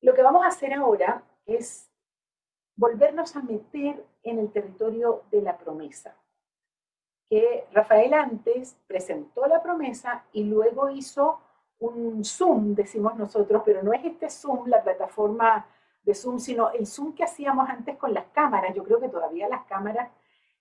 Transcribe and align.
Lo 0.00 0.14
que 0.14 0.22
vamos 0.22 0.44
a 0.44 0.48
hacer 0.48 0.72
ahora 0.72 1.22
es 1.46 1.90
volvernos 2.76 3.36
a 3.36 3.42
meter 3.42 4.04
en 4.22 4.38
el 4.38 4.50
territorio 4.50 5.24
de 5.30 5.42
la 5.42 5.58
promesa, 5.58 6.16
que 7.28 7.66
Rafael 7.72 8.14
antes 8.14 8.76
presentó 8.86 9.46
la 9.46 9.62
promesa 9.62 10.24
y 10.32 10.44
luego 10.44 10.88
hizo 10.90 11.40
un 11.78 12.24
Zoom, 12.24 12.74
decimos 12.74 13.16
nosotros, 13.16 13.62
pero 13.64 13.82
no 13.82 13.92
es 13.92 14.04
este 14.04 14.30
Zoom, 14.30 14.68
la 14.68 14.82
plataforma 14.82 15.66
de 16.02 16.14
Zoom, 16.14 16.38
sino 16.38 16.70
el 16.70 16.86
Zoom 16.86 17.14
que 17.14 17.24
hacíamos 17.24 17.68
antes 17.68 17.96
con 17.96 18.14
las 18.14 18.26
cámaras. 18.32 18.74
Yo 18.74 18.84
creo 18.84 19.00
que 19.00 19.08
todavía 19.08 19.48
las 19.48 19.64
cámaras, 19.66 20.10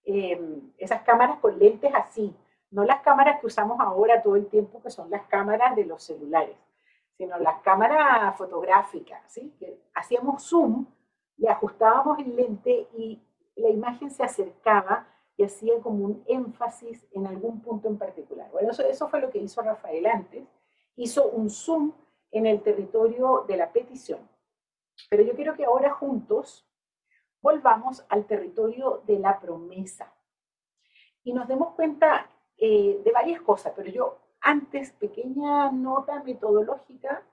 em, 0.03 0.71
esas 0.77 1.01
cámaras 1.03 1.39
con 1.39 1.57
lentes 1.57 1.93
así, 1.95 2.35
no 2.71 2.83
las 2.83 3.01
cámaras 3.01 3.39
que 3.39 3.47
usamos 3.47 3.79
ahora 3.79 4.21
todo 4.21 4.35
el 4.35 4.47
tiempo, 4.47 4.81
que 4.81 4.89
son 4.89 5.09
las 5.09 5.23
cámaras 5.23 5.75
de 5.75 5.85
los 5.85 6.03
celulares, 6.03 6.55
sino 7.19 7.37
las 7.37 7.61
cámaras 7.63 8.37
fotográficas, 8.37 9.21
¿sí? 9.27 9.53
Hacíamos 9.93 10.41
zoom, 10.41 10.85
le 11.35 11.49
ajustábamos 11.49 12.17
el 12.19 12.33
lente 12.33 12.87
y 12.97 13.21
la 13.57 13.67
imagen 13.69 14.09
se 14.09 14.23
acercaba 14.23 15.05
y 15.35 15.43
hacía 15.43 15.81
como 15.81 16.05
un 16.05 16.23
énfasis 16.27 17.05
en 17.11 17.27
algún 17.27 17.61
punto 17.61 17.89
en 17.89 17.97
particular. 17.97 18.49
Bueno, 18.53 18.71
eso, 18.71 18.83
eso 18.83 19.09
fue 19.09 19.19
lo 19.19 19.29
que 19.29 19.39
hizo 19.39 19.61
Rafael 19.61 20.05
antes. 20.05 20.47
Hizo 20.95 21.27
un 21.27 21.49
zoom 21.49 21.91
en 22.31 22.45
el 22.45 22.61
territorio 22.61 23.43
de 23.45 23.57
la 23.57 23.73
petición. 23.73 24.21
Pero 25.09 25.21
yo 25.23 25.33
quiero 25.33 25.55
que 25.55 25.65
ahora 25.65 25.91
juntos 25.91 26.65
volvamos 27.41 28.05
al 28.07 28.27
territorio 28.27 29.03
de 29.05 29.19
la 29.19 29.41
promesa 29.41 30.13
y 31.25 31.33
nos 31.33 31.49
demos 31.49 31.73
cuenta 31.75 32.29
eh, 32.55 33.01
de 33.03 33.11
varias 33.11 33.41
cosas, 33.41 33.73
pero 33.75 33.89
yo 33.91 34.19
antes, 34.41 34.91
pequeña 34.91 35.71
nota 35.71 36.23
metodológica, 36.23 37.23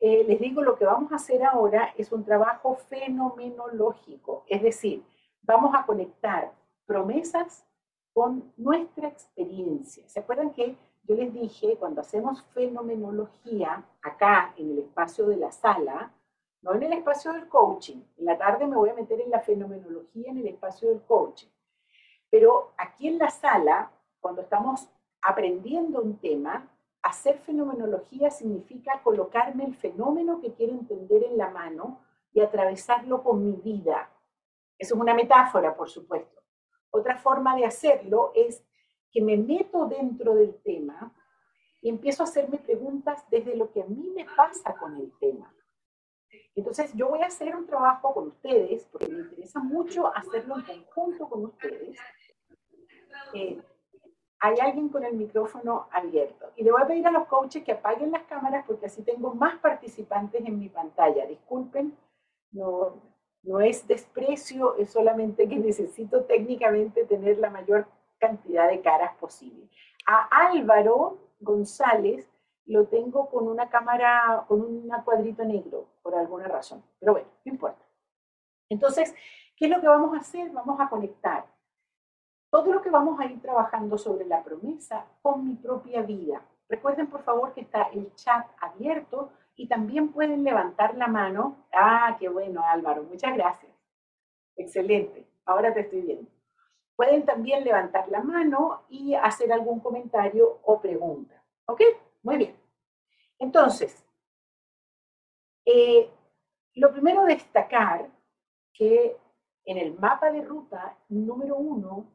eh, 0.00 0.24
les 0.24 0.38
digo 0.40 0.62
lo 0.62 0.76
que 0.76 0.84
vamos 0.84 1.10
a 1.12 1.16
hacer 1.16 1.42
ahora 1.42 1.92
es 1.96 2.12
un 2.12 2.24
trabajo 2.24 2.76
fenomenológico, 2.88 4.44
es 4.46 4.62
decir, 4.62 5.04
vamos 5.42 5.74
a 5.74 5.84
conectar 5.84 6.52
promesas 6.86 7.66
con 8.12 8.52
nuestra 8.56 9.08
experiencia. 9.08 10.08
¿Se 10.08 10.20
acuerdan 10.20 10.52
que 10.52 10.76
yo 11.02 11.14
les 11.14 11.32
dije 11.32 11.76
cuando 11.78 12.00
hacemos 12.00 12.42
fenomenología 12.54 13.84
acá 14.02 14.52
en 14.56 14.70
el 14.72 14.78
espacio 14.80 15.26
de 15.26 15.36
la 15.36 15.50
sala, 15.50 16.12
no 16.62 16.74
en 16.74 16.82
el 16.82 16.92
espacio 16.92 17.32
del 17.32 17.48
coaching, 17.48 18.02
en 18.18 18.24
la 18.24 18.36
tarde 18.36 18.66
me 18.66 18.76
voy 18.76 18.90
a 18.90 18.94
meter 18.94 19.20
en 19.20 19.30
la 19.30 19.40
fenomenología 19.40 20.30
en 20.30 20.38
el 20.38 20.48
espacio 20.48 20.90
del 20.90 21.02
coaching, 21.02 21.48
pero 22.30 22.72
aquí 22.76 23.08
en 23.08 23.18
la 23.18 23.30
sala 23.30 23.90
cuando 24.20 24.42
estamos 24.42 24.88
aprendiendo 25.28 26.00
un 26.00 26.18
tema, 26.18 26.68
hacer 27.02 27.38
fenomenología 27.38 28.30
significa 28.30 29.00
colocarme 29.02 29.64
el 29.64 29.74
fenómeno 29.74 30.40
que 30.40 30.54
quiero 30.54 30.72
entender 30.72 31.24
en 31.24 31.36
la 31.36 31.50
mano 31.50 32.00
y 32.32 32.40
atravesarlo 32.40 33.22
con 33.22 33.44
mi 33.44 33.56
vida. 33.56 34.10
Eso 34.78 34.94
es 34.94 35.00
una 35.00 35.14
metáfora, 35.14 35.76
por 35.76 35.90
supuesto. 35.90 36.40
Otra 36.90 37.18
forma 37.18 37.56
de 37.56 37.66
hacerlo 37.66 38.32
es 38.34 38.64
que 39.10 39.20
me 39.20 39.36
meto 39.36 39.86
dentro 39.86 40.34
del 40.34 40.54
tema 40.62 41.12
y 41.82 41.90
empiezo 41.90 42.22
a 42.22 42.26
hacerme 42.26 42.58
preguntas 42.58 43.24
desde 43.30 43.54
lo 43.54 43.70
que 43.70 43.82
a 43.82 43.86
mí 43.86 44.10
me 44.14 44.26
pasa 44.36 44.74
con 44.74 44.96
el 44.96 45.12
tema. 45.18 45.52
Entonces, 46.54 46.92
yo 46.94 47.08
voy 47.08 47.22
a 47.22 47.26
hacer 47.26 47.54
un 47.54 47.66
trabajo 47.66 48.12
con 48.12 48.28
ustedes, 48.28 48.84
porque 48.86 49.08
me 49.08 49.20
interesa 49.20 49.60
mucho 49.60 50.08
hacerlo 50.14 50.56
en 50.56 50.82
conjunto 50.84 51.28
con 51.28 51.44
ustedes, 51.44 51.96
eh, 53.34 53.62
hay 54.40 54.58
alguien 54.60 54.88
con 54.88 55.04
el 55.04 55.14
micrófono 55.14 55.86
abierto. 55.90 56.50
Y 56.56 56.64
le 56.64 56.70
voy 56.70 56.82
a 56.82 56.86
pedir 56.86 57.06
a 57.06 57.10
los 57.10 57.26
coaches 57.26 57.64
que 57.64 57.72
apaguen 57.72 58.12
las 58.12 58.22
cámaras 58.24 58.64
porque 58.66 58.86
así 58.86 59.02
tengo 59.02 59.34
más 59.34 59.58
participantes 59.58 60.44
en 60.44 60.58
mi 60.58 60.68
pantalla. 60.68 61.26
Disculpen, 61.26 61.96
no, 62.52 62.94
no 63.42 63.60
es 63.60 63.86
desprecio, 63.86 64.76
es 64.76 64.90
solamente 64.90 65.48
que 65.48 65.56
necesito 65.56 66.24
técnicamente 66.24 67.04
tener 67.04 67.38
la 67.38 67.50
mayor 67.50 67.86
cantidad 68.18 68.68
de 68.68 68.80
caras 68.80 69.14
posible. 69.16 69.68
A 70.06 70.50
Álvaro 70.50 71.18
González 71.40 72.28
lo 72.66 72.86
tengo 72.86 73.28
con 73.30 73.48
una 73.48 73.68
cámara, 73.68 74.44
con 74.46 74.60
un 74.60 74.88
cuadrito 75.04 75.44
negro, 75.44 75.86
por 76.02 76.14
alguna 76.14 76.46
razón. 76.46 76.82
Pero 77.00 77.12
bueno, 77.12 77.28
no 77.44 77.52
importa. 77.52 77.82
Entonces, 78.68 79.14
¿qué 79.56 79.64
es 79.64 79.70
lo 79.70 79.80
que 79.80 79.88
vamos 79.88 80.14
a 80.14 80.20
hacer? 80.20 80.50
Vamos 80.50 80.78
a 80.78 80.88
conectar 80.88 81.46
todo 82.50 82.72
lo 82.72 82.82
que 82.82 82.90
vamos 82.90 83.18
a 83.20 83.26
ir 83.26 83.40
trabajando 83.40 83.98
sobre 83.98 84.24
la 84.26 84.42
promesa 84.42 85.06
con 85.22 85.46
mi 85.46 85.54
propia 85.54 86.02
vida. 86.02 86.42
Recuerden 86.68 87.08
por 87.08 87.22
favor 87.22 87.52
que 87.54 87.62
está 87.62 87.84
el 87.92 88.14
chat 88.14 88.46
abierto 88.60 89.30
y 89.56 89.66
también 89.66 90.12
pueden 90.12 90.44
levantar 90.44 90.96
la 90.96 91.08
mano. 91.08 91.66
Ah, 91.72 92.16
qué 92.18 92.28
bueno 92.28 92.62
Álvaro, 92.64 93.02
muchas 93.02 93.34
gracias. 93.34 93.72
Excelente, 94.56 95.26
ahora 95.44 95.72
te 95.72 95.80
estoy 95.80 96.02
viendo. 96.02 96.30
Pueden 96.96 97.24
también 97.24 97.64
levantar 97.64 98.08
la 98.08 98.22
mano 98.22 98.82
y 98.88 99.14
hacer 99.14 99.52
algún 99.52 99.80
comentario 99.80 100.58
o 100.64 100.80
pregunta. 100.80 101.42
¿Ok? 101.66 101.80
Muy 102.22 102.36
bien. 102.38 102.56
Entonces, 103.38 104.04
eh, 105.64 106.10
lo 106.74 106.92
primero 106.92 107.24
destacar 107.24 108.08
que 108.72 109.16
en 109.64 109.78
el 109.78 109.98
mapa 109.98 110.30
de 110.30 110.42
ruta 110.42 110.96
número 111.08 111.56
uno 111.56 112.06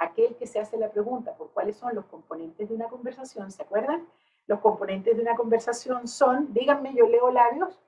aquel 0.00 0.34
que 0.36 0.46
se 0.46 0.58
hace 0.58 0.78
la 0.78 0.90
pregunta 0.90 1.36
por 1.36 1.50
cuáles 1.52 1.76
son 1.76 1.94
los 1.94 2.06
componentes 2.06 2.68
de 2.68 2.74
una 2.74 2.88
conversación, 2.88 3.52
¿se 3.52 3.62
acuerdan? 3.62 4.08
Los 4.46 4.60
componentes 4.60 5.14
de 5.14 5.22
una 5.22 5.36
conversación 5.36 6.08
son, 6.08 6.52
díganme, 6.52 6.94
yo 6.94 7.06
leo 7.06 7.30
labios. 7.30 7.78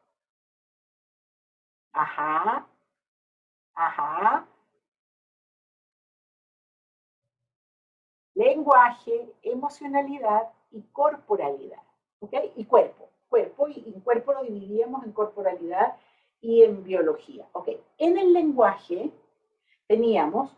Ajá, 1.93 2.67
ajá. 3.75 4.47
Lenguaje, 8.35 9.33
emocionalidad 9.43 10.53
y 10.71 10.83
corporalidad. 10.93 11.83
¿Ok? 12.21 12.35
Y 12.57 12.67
cuerpo. 12.67 13.09
Cuerpo, 13.29 13.69
y, 13.69 13.85
y 13.87 14.01
cuerpo 14.01 14.35
lo 14.35 14.43
dividíamos 14.43 15.05
en 15.05 15.13
corporalidad 15.13 15.97
y 16.43 16.63
en 16.63 16.85
biología. 16.85 17.47
¿Ok? 17.53 17.71
En 17.97 18.19
el 18.19 18.35
lenguaje 18.35 19.11
teníamos 19.87 20.55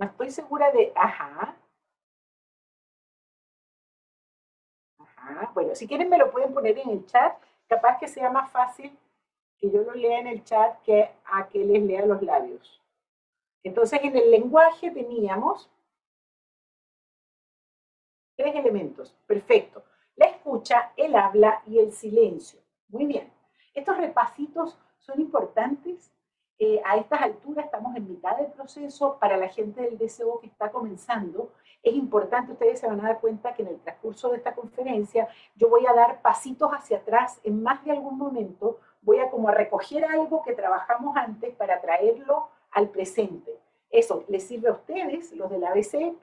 No 0.00 0.06
estoy 0.06 0.30
segura 0.30 0.70
de, 0.72 0.92
ajá. 0.96 1.54
Ajá. 4.98 5.50
Bueno, 5.52 5.74
si 5.74 5.86
quieren 5.86 6.08
me 6.08 6.16
lo 6.16 6.30
pueden 6.30 6.54
poner 6.54 6.78
en 6.78 6.88
el 6.88 7.06
chat. 7.06 7.36
Capaz 7.68 7.98
que 7.98 8.08
sea 8.08 8.30
más 8.30 8.50
fácil 8.50 8.98
que 9.58 9.70
yo 9.70 9.82
lo 9.82 9.92
lea 9.92 10.20
en 10.20 10.26
el 10.26 10.42
chat 10.42 10.80
que 10.82 11.10
a 11.26 11.46
que 11.48 11.58
les 11.58 11.82
lea 11.82 12.06
los 12.06 12.22
labios. 12.22 12.80
Entonces, 13.62 14.00
en 14.02 14.16
el 14.16 14.30
lenguaje 14.30 14.90
teníamos 14.90 15.70
tres 18.36 18.56
elementos. 18.56 19.14
Perfecto. 19.26 19.84
La 20.16 20.26
escucha, 20.28 20.92
el 20.96 21.14
habla 21.14 21.62
y 21.66 21.78
el 21.78 21.92
silencio. 21.92 22.58
Muy 22.88 23.04
bien. 23.04 23.30
Estos 23.74 23.98
repasitos 23.98 24.78
son 24.98 25.20
importantes 25.20 26.10
eh, 26.62 26.78
a 26.84 26.98
estas 26.98 27.22
alturas 27.22 27.64
estamos 27.64 27.96
en 27.96 28.06
mitad 28.06 28.36
del 28.36 28.52
proceso. 28.52 29.16
Para 29.18 29.38
la 29.38 29.48
gente 29.48 29.80
del 29.80 29.96
DCO 29.96 30.40
que 30.40 30.46
está 30.46 30.70
comenzando, 30.70 31.52
es 31.82 31.94
importante, 31.94 32.52
ustedes 32.52 32.78
se 32.78 32.86
van 32.86 33.00
a 33.00 33.08
dar 33.08 33.20
cuenta 33.20 33.54
que 33.54 33.62
en 33.62 33.68
el 33.68 33.80
transcurso 33.80 34.28
de 34.28 34.36
esta 34.36 34.54
conferencia 34.54 35.26
yo 35.56 35.70
voy 35.70 35.86
a 35.86 35.94
dar 35.94 36.20
pasitos 36.20 36.70
hacia 36.70 36.98
atrás 36.98 37.40
en 37.44 37.62
más 37.62 37.82
de 37.86 37.92
algún 37.92 38.18
momento. 38.18 38.78
Voy 39.00 39.20
a 39.20 39.30
como 39.30 39.50
recoger 39.50 40.04
algo 40.04 40.42
que 40.42 40.52
trabajamos 40.52 41.16
antes 41.16 41.54
para 41.56 41.80
traerlo 41.80 42.50
al 42.72 42.90
presente. 42.90 43.58
Eso 43.88 44.24
les 44.28 44.46
sirve 44.46 44.68
a 44.68 44.72
ustedes, 44.72 45.32
los 45.32 45.48
del 45.48 45.64
ABC, 45.64 46.14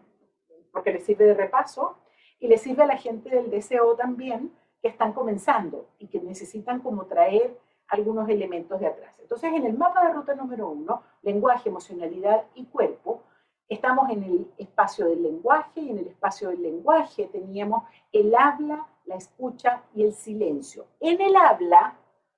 porque 0.71 0.93
les 0.93 1.03
sirve 1.03 1.25
de 1.25 1.33
repaso, 1.33 1.97
y 2.39 2.47
les 2.47 2.61
sirve 2.61 2.83
a 2.83 2.87
la 2.87 2.97
gente 2.97 3.31
del 3.31 3.49
DCO 3.49 3.95
también, 3.95 4.53
que 4.83 4.89
están 4.89 5.13
comenzando 5.13 5.87
y 5.97 6.05
que 6.05 6.21
necesitan 6.21 6.79
como 6.81 7.07
traer 7.07 7.57
algunos 7.87 8.27
elementos 8.29 8.79
de 8.79 8.87
atrás. 8.87 9.13
Entonces, 9.19 9.53
en 9.53 9.65
el 9.65 9.77
mapa 9.77 10.05
de 10.05 10.13
ruta 10.13 10.35
número 10.35 10.69
uno, 10.69 11.03
lenguaje, 11.21 11.69
emocionalidad 11.69 12.45
y 12.55 12.65
cuerpo, 12.65 13.23
estamos 13.67 14.09
en 14.09 14.23
el 14.23 14.51
espacio 14.57 15.05
del 15.05 15.23
lenguaje 15.23 15.81
y 15.81 15.89
en 15.89 15.99
el 15.99 16.07
espacio 16.07 16.49
del 16.49 16.61
lenguaje 16.61 17.27
teníamos 17.27 17.83
el 18.11 18.33
habla, 18.35 18.87
la 19.05 19.15
escucha 19.15 19.83
y 19.93 20.03
el 20.03 20.13
silencio. 20.13 20.87
En 20.99 21.21
el 21.21 21.35
habla 21.35 21.97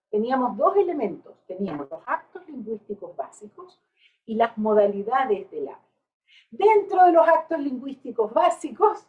teníamos 0.09 0.57
dos 0.57 0.75
elementos, 0.75 1.35
teníamos 1.45 1.89
los 1.89 2.01
actos 2.05 2.47
lingüísticos 2.47 3.15
básicos 3.15 3.79
y 4.25 4.35
las 4.35 4.57
modalidades 4.57 5.49
del 5.51 5.67
habla. 5.67 5.83
Dentro 6.51 7.05
de 7.05 7.11
los 7.11 7.27
actos 7.27 7.59
lingüísticos 7.59 8.33
básicos 8.33 9.07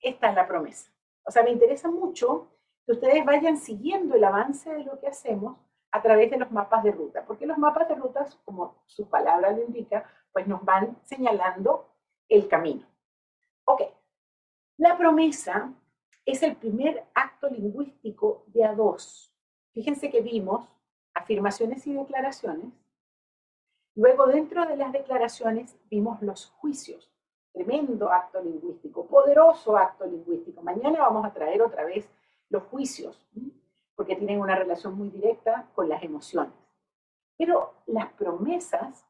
está 0.00 0.32
la 0.32 0.46
promesa. 0.46 0.90
O 1.24 1.30
sea, 1.30 1.42
me 1.42 1.50
interesa 1.50 1.90
mucho 1.90 2.48
que 2.88 2.92
ustedes 2.92 3.22
vayan 3.22 3.58
siguiendo 3.58 4.14
el 4.14 4.24
avance 4.24 4.72
de 4.72 4.82
lo 4.82 4.98
que 4.98 5.08
hacemos 5.08 5.58
a 5.90 6.00
través 6.00 6.30
de 6.30 6.38
los 6.38 6.50
mapas 6.50 6.82
de 6.82 6.90
ruta, 6.90 7.22
porque 7.26 7.44
los 7.44 7.58
mapas 7.58 7.86
de 7.86 7.94
rutas, 7.94 8.34
como 8.46 8.82
su 8.86 9.10
palabra 9.10 9.50
lo 9.50 9.62
indica, 9.62 10.10
pues 10.32 10.46
nos 10.46 10.64
van 10.64 10.96
señalando 11.04 11.86
el 12.30 12.48
camino. 12.48 12.86
Ok, 13.66 13.82
La 14.78 14.96
promesa 14.96 15.70
es 16.24 16.42
el 16.42 16.56
primer 16.56 17.04
acto 17.12 17.50
lingüístico 17.50 18.44
de 18.46 18.64
a 18.64 18.72
dos. 18.72 19.34
Fíjense 19.74 20.08
que 20.08 20.22
vimos 20.22 20.66
afirmaciones 21.12 21.86
y 21.86 21.92
declaraciones. 21.92 22.72
Luego, 23.96 24.28
dentro 24.28 24.64
de 24.64 24.78
las 24.78 24.92
declaraciones, 24.92 25.76
vimos 25.90 26.22
los 26.22 26.46
juicios. 26.52 27.12
Tremendo 27.52 28.10
acto 28.10 28.42
lingüístico, 28.42 29.06
poderoso 29.06 29.76
acto 29.76 30.06
lingüístico. 30.06 30.62
Mañana 30.62 31.00
vamos 31.00 31.26
a 31.26 31.34
traer 31.34 31.60
otra 31.60 31.84
vez 31.84 32.08
los 32.50 32.62
juicios, 32.64 33.26
porque 33.94 34.16
tienen 34.16 34.40
una 34.40 34.56
relación 34.56 34.94
muy 34.94 35.10
directa 35.10 35.68
con 35.74 35.88
las 35.88 36.02
emociones. 36.02 36.54
Pero 37.36 37.74
las 37.86 38.12
promesas, 38.12 39.06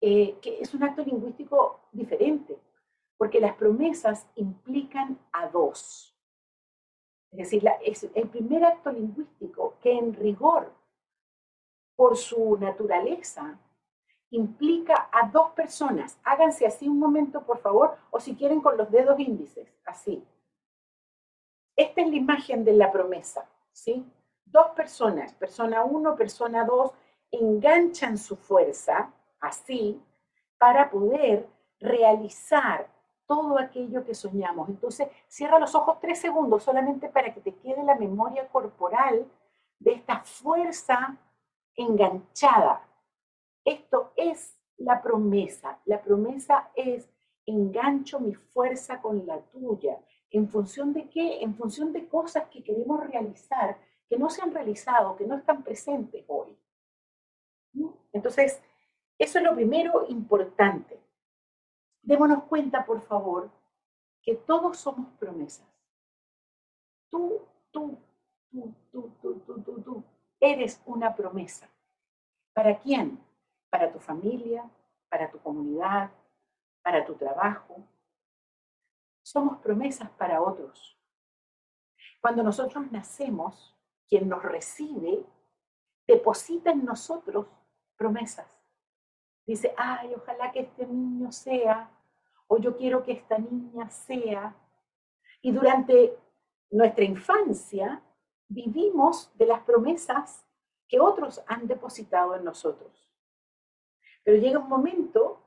eh, 0.00 0.38
que 0.40 0.60
es 0.60 0.74
un 0.74 0.82
acto 0.82 1.02
lingüístico 1.02 1.80
diferente, 1.92 2.58
porque 3.16 3.40
las 3.40 3.56
promesas 3.56 4.26
implican 4.36 5.18
a 5.32 5.48
dos. 5.48 6.14
Es 7.30 7.38
decir, 7.38 7.64
es 7.82 8.08
el 8.14 8.28
primer 8.28 8.64
acto 8.64 8.90
lingüístico 8.90 9.74
que 9.82 9.92
en 9.92 10.14
rigor, 10.14 10.72
por 11.96 12.16
su 12.16 12.56
naturaleza, 12.56 13.58
implica 14.30 15.08
a 15.12 15.28
dos 15.28 15.50
personas. 15.50 16.18
Háganse 16.22 16.66
así 16.66 16.88
un 16.88 16.98
momento, 16.98 17.42
por 17.42 17.58
favor, 17.58 17.96
o 18.10 18.20
si 18.20 18.34
quieren 18.34 18.60
con 18.60 18.76
los 18.76 18.90
dedos 18.90 19.18
índices, 19.18 19.68
así. 19.84 20.24
Esta 21.78 22.00
es 22.00 22.10
la 22.10 22.16
imagen 22.16 22.64
de 22.64 22.72
la 22.72 22.90
promesa, 22.90 23.48
¿sí? 23.70 24.04
Dos 24.44 24.70
personas, 24.70 25.32
persona 25.34 25.84
uno, 25.84 26.16
persona 26.16 26.64
dos, 26.64 26.90
enganchan 27.30 28.18
su 28.18 28.34
fuerza, 28.34 29.12
así, 29.38 30.02
para 30.58 30.90
poder 30.90 31.48
realizar 31.78 32.88
todo 33.28 33.56
aquello 33.60 34.04
que 34.04 34.16
soñamos. 34.16 34.68
Entonces, 34.68 35.06
cierra 35.28 35.60
los 35.60 35.72
ojos 35.76 36.00
tres 36.00 36.18
segundos 36.18 36.64
solamente 36.64 37.08
para 37.10 37.32
que 37.32 37.40
te 37.40 37.54
quede 37.54 37.84
la 37.84 37.94
memoria 37.94 38.48
corporal 38.48 39.24
de 39.78 39.92
esta 39.92 40.18
fuerza 40.24 41.16
enganchada. 41.76 42.82
Esto 43.64 44.12
es 44.16 44.58
la 44.78 45.00
promesa. 45.00 45.78
La 45.84 46.02
promesa 46.02 46.70
es 46.74 47.08
engancho 47.46 48.18
mi 48.18 48.34
fuerza 48.34 49.00
con 49.00 49.24
la 49.24 49.38
tuya. 49.42 49.96
¿En 50.30 50.48
función 50.48 50.92
de 50.92 51.08
qué? 51.08 51.42
En 51.42 51.54
función 51.54 51.92
de 51.92 52.06
cosas 52.06 52.48
que 52.48 52.62
queremos 52.62 53.06
realizar, 53.06 53.78
que 54.08 54.18
no 54.18 54.28
se 54.30 54.42
han 54.42 54.52
realizado, 54.52 55.16
que 55.16 55.26
no 55.26 55.36
están 55.36 55.62
presentes 55.62 56.24
hoy. 56.28 56.56
Entonces, 58.12 58.60
eso 59.18 59.38
es 59.38 59.44
lo 59.44 59.54
primero 59.54 60.06
importante. 60.08 60.98
Démonos 62.02 62.44
cuenta, 62.44 62.84
por 62.84 63.00
favor, 63.02 63.50
que 64.22 64.34
todos 64.34 64.78
somos 64.78 65.08
promesas. 65.18 65.66
Tú, 67.10 67.42
tú, 67.70 67.98
tú, 68.50 68.74
tú, 68.90 69.12
tú, 69.20 69.40
tú, 69.46 69.62
tú, 69.62 69.82
tú, 69.82 70.04
eres 70.40 70.80
una 70.86 71.14
promesa. 71.14 71.68
¿Para 72.52 72.78
quién? 72.78 73.18
Para 73.70 73.92
tu 73.92 73.98
familia, 73.98 74.68
para 75.08 75.30
tu 75.30 75.38
comunidad, 75.38 76.10
para 76.82 77.04
tu 77.04 77.14
trabajo. 77.14 77.82
Somos 79.28 79.58
promesas 79.58 80.08
para 80.12 80.40
otros. 80.40 80.98
Cuando 82.18 82.42
nosotros 82.42 82.90
nacemos, 82.90 83.78
quien 84.08 84.26
nos 84.26 84.42
recibe 84.42 85.22
deposita 86.06 86.70
en 86.70 86.86
nosotros 86.86 87.46
promesas. 87.94 88.46
Dice, 89.46 89.74
ay, 89.76 90.14
ojalá 90.16 90.50
que 90.50 90.60
este 90.60 90.86
niño 90.86 91.30
sea 91.30 91.90
o 92.46 92.56
yo 92.56 92.74
quiero 92.78 93.02
que 93.02 93.12
esta 93.12 93.36
niña 93.36 93.90
sea. 93.90 94.56
Y 95.42 95.52
durante 95.52 96.18
nuestra 96.70 97.04
infancia 97.04 98.02
vivimos 98.48 99.30
de 99.36 99.44
las 99.44 99.60
promesas 99.60 100.42
que 100.88 101.00
otros 101.00 101.44
han 101.46 101.66
depositado 101.66 102.34
en 102.34 102.44
nosotros. 102.44 103.12
Pero 104.24 104.38
llega 104.38 104.58
un 104.58 104.70
momento, 104.70 105.42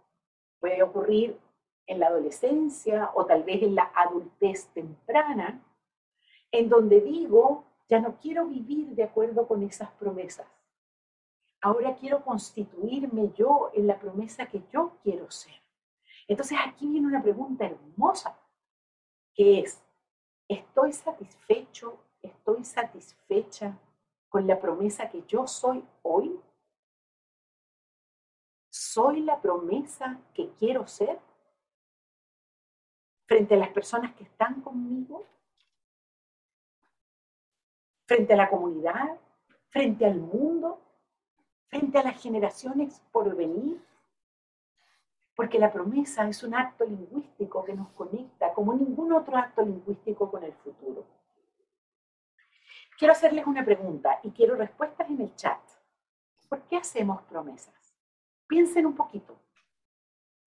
puede 0.60 0.84
ocurrir 0.84 1.41
en 1.88 2.00
la 2.00 2.08
adolescencia 2.08 3.12
o 3.16 3.26
tal 3.26 3.44
vez 3.44 3.62
en 3.64 3.76
la 3.76 3.92
adultez 3.96 4.68
temprana, 4.74 5.64
en 6.52 6.70
donde 6.70 7.02
digo, 7.02 7.66
ya 7.90 8.00
no 8.00 8.18
quiero 8.20 8.48
vivir 8.48 8.88
de 8.96 9.04
acuerdo 9.04 9.48
con 9.48 9.64
esas 9.64 9.92
promesas. 9.92 10.48
Ahora 11.62 11.96
quiero 11.96 12.24
constituirme 12.24 13.32
yo 13.34 13.70
en 13.74 13.88
la 13.88 14.00
promesa 14.00 14.46
que 14.48 14.64
yo 14.72 14.98
quiero 15.04 15.30
ser. 15.30 15.54
Entonces 16.28 16.58
aquí 16.66 16.88
viene 16.88 17.08
una 17.08 17.22
pregunta 17.22 17.66
hermosa, 17.66 18.38
que 19.34 19.60
es, 19.60 19.82
¿estoy 20.48 20.94
satisfecho, 20.94 21.98
estoy 22.22 22.64
satisfecha 22.64 23.78
con 24.30 24.48
la 24.48 24.60
promesa 24.60 25.10
que 25.10 25.24
yo 25.28 25.46
soy 25.46 25.86
hoy? 26.02 26.40
¿Soy 28.70 29.20
la 29.22 29.42
promesa 29.42 30.20
que 30.34 30.50
quiero 30.54 30.88
ser? 30.88 31.20
Frente 33.32 33.56
a 33.56 33.58
las 33.60 33.70
personas 33.70 34.14
que 34.16 34.26
están 34.26 34.60
conmigo, 34.60 35.24
frente 38.06 38.34
a 38.34 38.36
la 38.36 38.50
comunidad, 38.50 39.18
frente 39.70 40.06
al 40.06 40.20
mundo, 40.20 40.82
frente 41.70 41.98
a 41.98 42.04
las 42.04 42.22
generaciones 42.22 43.02
por 43.10 43.34
venir 43.34 43.82
porque 45.34 45.58
la 45.60 45.72
promesa 45.72 46.28
es 46.28 46.44
un 46.44 46.56
acto 46.56 46.84
lingüístico 46.84 47.64
que 47.64 47.72
nos 47.74 47.88
conecta 47.92 48.54
como 48.54 48.74
ningún 48.74 49.14
otro 49.14 49.38
acto 49.38 49.62
lingüístico 49.62 50.30
con 50.30 50.44
el 50.44 50.52
futuro. 50.52 51.06
Quiero 53.00 53.14
hacerles 53.14 53.48
una 53.48 53.64
pregunta 53.64 54.20
y 54.24 54.32
quiero 54.32 54.56
respuestas 54.56 55.10
en 55.10 55.22
el 55.22 55.34
chat. 55.38 55.62
¿Por 56.50 56.64
qué 56.64 56.76
hacemos 56.76 57.22
promesas? 57.22 57.96
Piensen 58.46 58.86
un 58.86 58.94
poquito. 58.94 59.40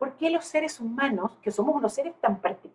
¿Por 0.04 0.16
qué 0.16 0.28
los 0.28 0.44
seres 0.44 0.80
humanos, 0.80 1.32
que 1.40 1.50
somos 1.50 1.74
unos 1.74 1.94
seres 1.94 2.14
tan 2.20 2.38
particulares, 2.38 2.73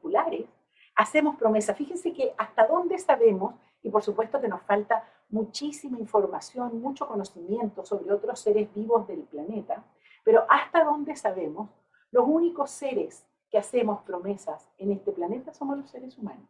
hacemos 0.99 1.37
promesas? 1.37 1.77
Fíjense 1.77 2.11
que 2.11 2.33
hasta 2.37 2.67
dónde 2.67 2.97
sabemos, 2.97 3.55
y 3.81 3.89
por 3.89 4.03
supuesto 4.03 4.41
que 4.41 4.49
nos 4.49 4.61
falta 4.63 5.07
muchísima 5.29 5.97
información, 5.97 6.81
mucho 6.81 7.07
conocimiento 7.07 7.85
sobre 7.85 8.13
otros 8.13 8.41
seres 8.41 8.73
vivos 8.73 9.07
del 9.07 9.21
planeta, 9.21 9.81
pero 10.25 10.45
hasta 10.49 10.83
dónde 10.83 11.15
sabemos 11.15 11.69
los 12.11 12.27
únicos 12.27 12.69
seres 12.69 13.25
que 13.49 13.57
hacemos 13.57 14.01
promesas 14.01 14.69
en 14.77 14.91
este 14.91 15.13
planeta 15.13 15.53
somos 15.53 15.77
los 15.77 15.89
seres 15.89 16.17
humanos. 16.17 16.49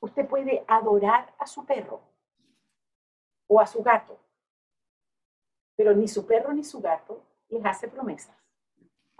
Usted 0.00 0.26
puede 0.26 0.64
adorar 0.66 1.34
a 1.38 1.46
su 1.46 1.66
perro 1.66 2.00
o 3.46 3.60
a 3.60 3.66
su 3.66 3.82
gato, 3.82 4.18
pero 5.76 5.92
ni 5.94 6.08
su 6.08 6.24
perro 6.26 6.54
ni 6.54 6.64
su 6.64 6.80
gato 6.80 7.22
les 7.50 7.64
hace 7.66 7.88
promesas. 7.88 8.39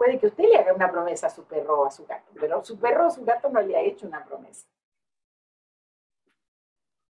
Puede 0.01 0.17
que 0.17 0.25
usted 0.25 0.45
le 0.45 0.57
haga 0.57 0.73
una 0.73 0.91
promesa 0.91 1.27
a 1.27 1.29
su 1.29 1.43
perro 1.43 1.81
o 1.81 1.85
a 1.85 1.91
su 1.91 2.07
gato, 2.07 2.31
pero 2.39 2.63
su 2.63 2.79
perro 2.79 3.05
o 3.05 3.11
su 3.11 3.23
gato 3.23 3.49
no 3.49 3.61
le 3.61 3.77
ha 3.77 3.81
hecho 3.81 4.07
una 4.07 4.25
promesa. 4.25 4.67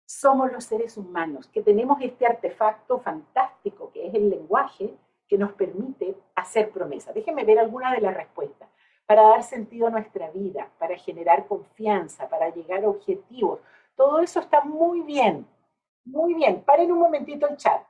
Somos 0.06 0.52
los 0.52 0.66
seres 0.66 0.98
humanos 0.98 1.48
que 1.48 1.64
tenemos 1.64 2.02
este 2.02 2.26
artefacto 2.26 3.00
fantástico 3.00 3.90
que 3.94 4.08
es 4.08 4.14
el 4.14 4.30
lenguaje 4.30 4.94
que 5.30 5.38
nos 5.38 5.54
permite 5.54 6.18
hacer 6.36 6.72
promesas. 6.72 7.14
Déjenme 7.14 7.46
ver 7.46 7.60
alguna 7.60 7.94
de 7.94 8.02
las 8.02 8.18
respuestas. 8.18 8.68
Para 9.06 9.30
dar 9.30 9.44
sentido 9.44 9.88
a 9.88 9.92
nuestra 9.92 10.30
vida, 10.32 10.70
para 10.78 10.98
generar 10.98 11.48
confianza, 11.48 12.28
para 12.28 12.50
llegar 12.50 12.84
a 12.84 12.90
objetivos. 12.90 13.62
Todo 13.96 14.20
eso 14.20 14.42
está 14.42 14.60
muy 14.60 15.00
bien, 15.04 15.48
muy 16.04 16.34
bien. 16.34 16.62
Paren 16.66 16.92
un 16.92 17.00
momentito 17.00 17.48
el 17.48 17.56
chat 17.56 17.82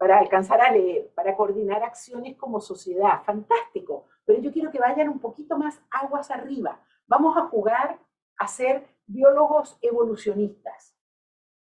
para 0.00 0.18
alcanzar 0.18 0.62
a 0.62 0.72
leer, 0.72 1.10
para 1.14 1.36
coordinar 1.36 1.84
acciones 1.84 2.34
como 2.38 2.58
sociedad. 2.58 3.22
Fantástico. 3.22 4.06
Pero 4.24 4.40
yo 4.40 4.50
quiero 4.50 4.70
que 4.70 4.78
vayan 4.78 5.10
un 5.10 5.18
poquito 5.18 5.58
más 5.58 5.78
aguas 5.90 6.30
arriba. 6.30 6.80
Vamos 7.06 7.36
a 7.36 7.42
jugar 7.48 7.98
a 8.38 8.48
ser 8.48 8.88
biólogos 9.04 9.76
evolucionistas. 9.82 10.96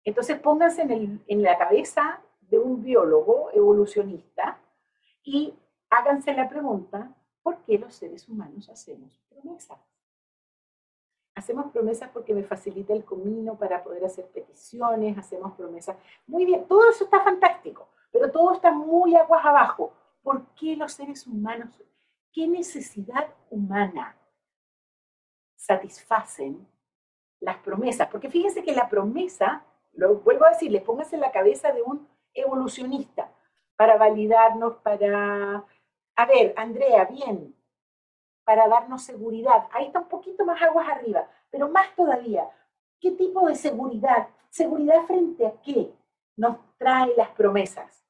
Entonces 0.03 0.37
pónganse 0.37 0.83
en, 0.83 1.23
en 1.25 1.41
la 1.41 1.57
cabeza 1.57 2.21
de 2.41 2.59
un 2.59 2.83
biólogo 2.83 3.49
evolucionista 3.53 4.59
y 5.23 5.55
háganse 5.89 6.35
la 6.35 6.47
pregunta, 6.47 7.15
¿por 7.41 7.57
qué 7.63 7.79
los 7.79 7.95
seres 7.95 8.29
humanos 8.29 8.69
hacemos 8.69 9.19
promesas? 9.29 9.79
Hacemos 11.33 11.71
promesas 11.71 12.11
porque 12.11 12.35
me 12.35 12.43
facilita 12.43 12.93
el 12.93 13.03
camino 13.03 13.57
para 13.57 13.83
poder 13.83 14.05
hacer 14.05 14.27
peticiones, 14.27 15.17
hacemos 15.17 15.53
promesas. 15.53 15.97
Muy 16.27 16.45
bien, 16.45 16.67
todo 16.67 16.87
eso 16.87 17.05
está 17.05 17.21
fantástico, 17.21 17.89
pero 18.11 18.31
todo 18.31 18.53
está 18.53 18.71
muy 18.71 19.15
aguas 19.15 19.45
abajo. 19.45 19.93
¿Por 20.21 20.45
qué 20.55 20.75
los 20.75 20.93
seres 20.93 21.25
humanos, 21.25 21.81
qué 22.31 22.47
necesidad 22.47 23.27
humana 23.49 24.15
satisfacen 25.55 26.67
las 27.39 27.57
promesas? 27.57 28.07
Porque 28.09 28.29
fíjense 28.29 28.63
que 28.63 28.73
la 28.73 28.89
promesa, 28.89 29.63
lo 29.93 30.15
vuelvo 30.19 30.45
a 30.45 30.49
decir, 30.49 30.71
les 30.71 30.83
pónganse 30.83 31.15
en 31.15 31.21
la 31.21 31.31
cabeza 31.31 31.71
de 31.71 31.81
un 31.81 32.07
evolucionista 32.33 33.31
para 33.75 33.97
validarnos, 33.97 34.77
para... 34.77 35.65
A 36.15 36.25
ver, 36.25 36.53
Andrea, 36.55 37.05
bien, 37.05 37.55
para 38.43 38.67
darnos 38.67 39.03
seguridad. 39.03 39.67
Ahí 39.71 39.87
está 39.87 39.99
un 39.99 40.07
poquito 40.07 40.45
más 40.45 40.61
aguas 40.61 40.87
arriba, 40.89 41.27
pero 41.49 41.61
Pero 41.61 41.69
más 41.69 41.95
todavía, 41.95 42.49
¿qué 42.99 43.11
tipo 43.11 43.47
de 43.47 43.55
seguridad? 43.55 44.27
¿Seguridad 44.49 45.03
frente 45.05 45.45
a 45.45 45.53
qué 45.61 45.93
nos 46.35 46.57
trae 46.77 47.13
las 47.15 47.29
promesas? 47.29 48.00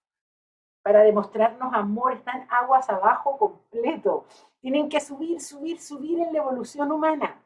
Para 0.81 1.03
demostrarnos 1.03 1.73
amor, 1.73 2.13
están 2.13 2.47
aguas 2.49 2.89
abajo 2.89 3.37
completo. 3.37 4.25
Tienen 4.59 4.89
que 4.89 4.99
subir, 4.99 5.39
subir, 5.39 5.79
subir 5.79 6.19
en 6.19 6.33
la 6.33 6.39
evolución 6.39 6.91
humana. 6.91 7.41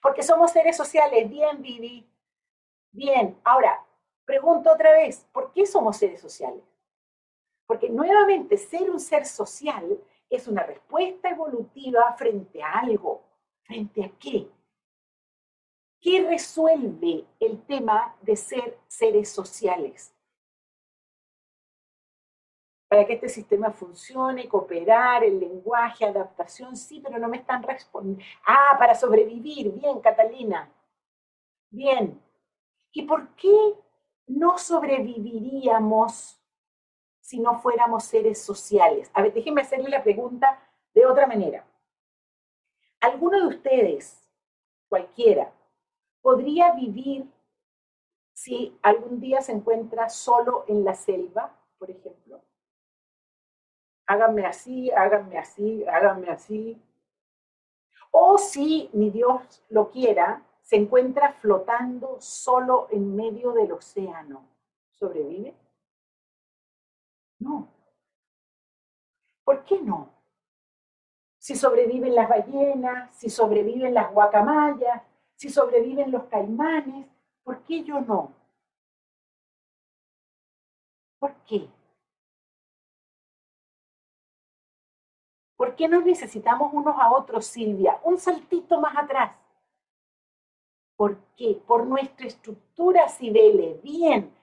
Porque 0.00 0.22
somos 0.22 0.52
seres 0.52 0.76
sociales. 0.76 1.28
Bien, 1.28 1.60
Vivi. 1.60 2.08
Bien. 2.92 3.38
Ahora, 3.44 3.84
pregunto 4.24 4.72
otra 4.72 4.92
vez, 4.92 5.26
¿por 5.32 5.52
qué 5.52 5.66
somos 5.66 5.96
seres 5.96 6.20
sociales? 6.20 6.62
Porque 7.66 7.88
nuevamente, 7.88 8.56
ser 8.56 8.90
un 8.90 9.00
ser 9.00 9.26
social 9.26 9.98
es 10.28 10.46
una 10.46 10.62
respuesta 10.62 11.30
evolutiva 11.30 12.12
frente 12.14 12.62
a 12.62 12.78
algo. 12.78 13.22
¿Frente 13.62 14.04
a 14.04 14.10
qué? 14.18 14.48
¿Qué 16.00 16.26
resuelve 16.28 17.26
el 17.38 17.62
tema 17.66 18.16
de 18.22 18.36
ser 18.36 18.78
seres 18.88 19.28
sociales? 19.28 20.14
Para 22.90 23.06
que 23.06 23.12
este 23.12 23.28
sistema 23.28 23.70
funcione, 23.70 24.48
cooperar, 24.48 25.22
el 25.22 25.38
lenguaje, 25.38 26.04
adaptación, 26.04 26.76
sí, 26.76 27.00
pero 27.00 27.20
no 27.20 27.28
me 27.28 27.36
están 27.36 27.62
respondiendo. 27.62 28.24
Ah, 28.44 28.74
para 28.80 28.96
sobrevivir. 28.96 29.70
Bien, 29.72 30.00
Catalina. 30.00 30.68
Bien. 31.70 32.20
¿Y 32.90 33.02
por 33.02 33.28
qué 33.36 33.74
no 34.26 34.58
sobreviviríamos 34.58 36.42
si 37.20 37.38
no 37.38 37.60
fuéramos 37.60 38.02
seres 38.02 38.42
sociales? 38.42 39.08
A 39.14 39.22
ver, 39.22 39.34
déjenme 39.34 39.60
hacerle 39.60 39.88
la 39.88 40.02
pregunta 40.02 40.60
de 40.92 41.06
otra 41.06 41.28
manera. 41.28 41.64
¿Alguno 43.00 43.38
de 43.38 43.46
ustedes, 43.46 44.28
cualquiera, 44.88 45.52
podría 46.22 46.72
vivir 46.72 47.30
si 48.32 48.76
algún 48.82 49.20
día 49.20 49.42
se 49.42 49.52
encuentra 49.52 50.08
solo 50.08 50.64
en 50.66 50.84
la 50.84 50.96
selva, 50.96 51.56
por 51.78 51.88
ejemplo? 51.88 52.42
Háganme 54.10 54.44
así, 54.44 54.90
háganme 54.90 55.38
así, 55.38 55.86
háganme 55.86 56.30
así. 56.30 56.82
O 58.10 58.38
si, 58.38 58.90
ni 58.92 59.08
Dios 59.08 59.62
lo 59.68 59.88
quiera, 59.92 60.42
se 60.62 60.74
encuentra 60.74 61.34
flotando 61.34 62.16
solo 62.20 62.88
en 62.90 63.14
medio 63.14 63.52
del 63.52 63.70
océano. 63.70 64.42
¿Sobrevive? 64.90 65.54
No. 67.38 67.68
¿Por 69.44 69.64
qué 69.64 69.80
no? 69.80 70.08
Si 71.38 71.54
sobreviven 71.54 72.16
las 72.16 72.28
ballenas, 72.28 73.14
si 73.14 73.30
sobreviven 73.30 73.94
las 73.94 74.10
guacamayas, 74.12 75.02
si 75.36 75.48
sobreviven 75.50 76.10
los 76.10 76.24
caimanes, 76.24 77.06
¿por 77.44 77.62
qué 77.62 77.84
yo 77.84 78.00
no? 78.00 78.32
¿Por 81.20 81.32
qué? 81.46 81.68
¿Por 85.60 85.76
qué 85.76 85.88
nos 85.88 86.06
necesitamos 86.06 86.72
unos 86.72 86.96
a 86.98 87.12
otros, 87.12 87.44
Silvia? 87.44 88.00
Un 88.04 88.16
saltito 88.16 88.80
más 88.80 88.96
atrás. 88.96 89.36
¿Por 90.96 91.18
qué? 91.36 91.62
Por 91.66 91.86
nuestra 91.86 92.26
estructura, 92.26 93.06
Sibele. 93.10 93.78
Bien. 93.82 94.34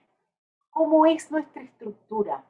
¿Cómo 0.70 1.06
es 1.06 1.28
nuestra 1.32 1.62
estructura? 1.62 2.44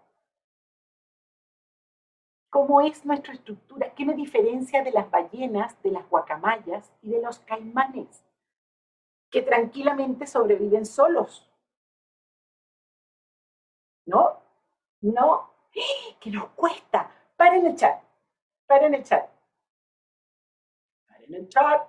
¿Cómo 2.50 2.82
es 2.82 3.06
nuestra 3.06 3.32
estructura? 3.32 3.94
¿Qué 3.94 4.04
me 4.04 4.12
diferencia 4.12 4.84
de 4.84 4.92
las 4.92 5.10
ballenas, 5.10 5.82
de 5.82 5.92
las 5.92 6.06
guacamayas 6.10 6.92
y 7.00 7.08
de 7.08 7.22
los 7.22 7.38
caimanes? 7.38 8.22
que 9.30 9.40
tranquilamente 9.40 10.26
sobreviven 10.26 10.84
solos. 10.84 11.50
¿No? 14.04 14.42
No. 15.00 15.54
Que 16.20 16.30
nos 16.30 16.50
cuesta. 16.50 17.10
Paren 17.34 17.64
el 17.64 17.74
chat. 17.74 18.07
Paren 18.68 18.94
el 18.94 19.02
chat. 19.02 19.30
Paren 21.08 21.34
el 21.34 21.48
chat. 21.48 21.88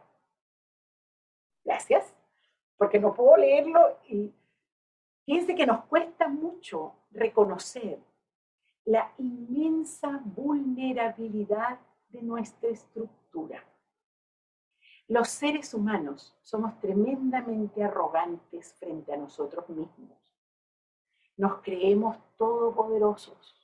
Gracias. 1.65 2.15
Porque 2.77 2.99
no 2.99 3.13
puedo 3.13 3.35
leerlo 3.35 3.99
y 4.07 4.33
fíjense 5.25 5.53
que 5.55 5.65
nos 5.65 5.83
cuesta 5.85 6.29
mucho 6.29 6.95
reconocer 7.11 7.99
la 8.85 9.13
inmensa 9.17 10.21
vulnerabilidad 10.23 11.79
de 12.07 12.21
nuestra 12.21 12.69
estructura. 12.69 13.61
Los 15.09 15.27
seres 15.27 15.73
humanos 15.73 16.37
somos 16.41 16.79
tremendamente 16.79 17.83
arrogantes 17.83 18.73
frente 18.79 19.11
a 19.11 19.17
nosotros 19.17 19.67
mismos. 19.67 20.17
Nos 21.35 21.61
creemos 21.61 22.17
todopoderosos 22.37 23.58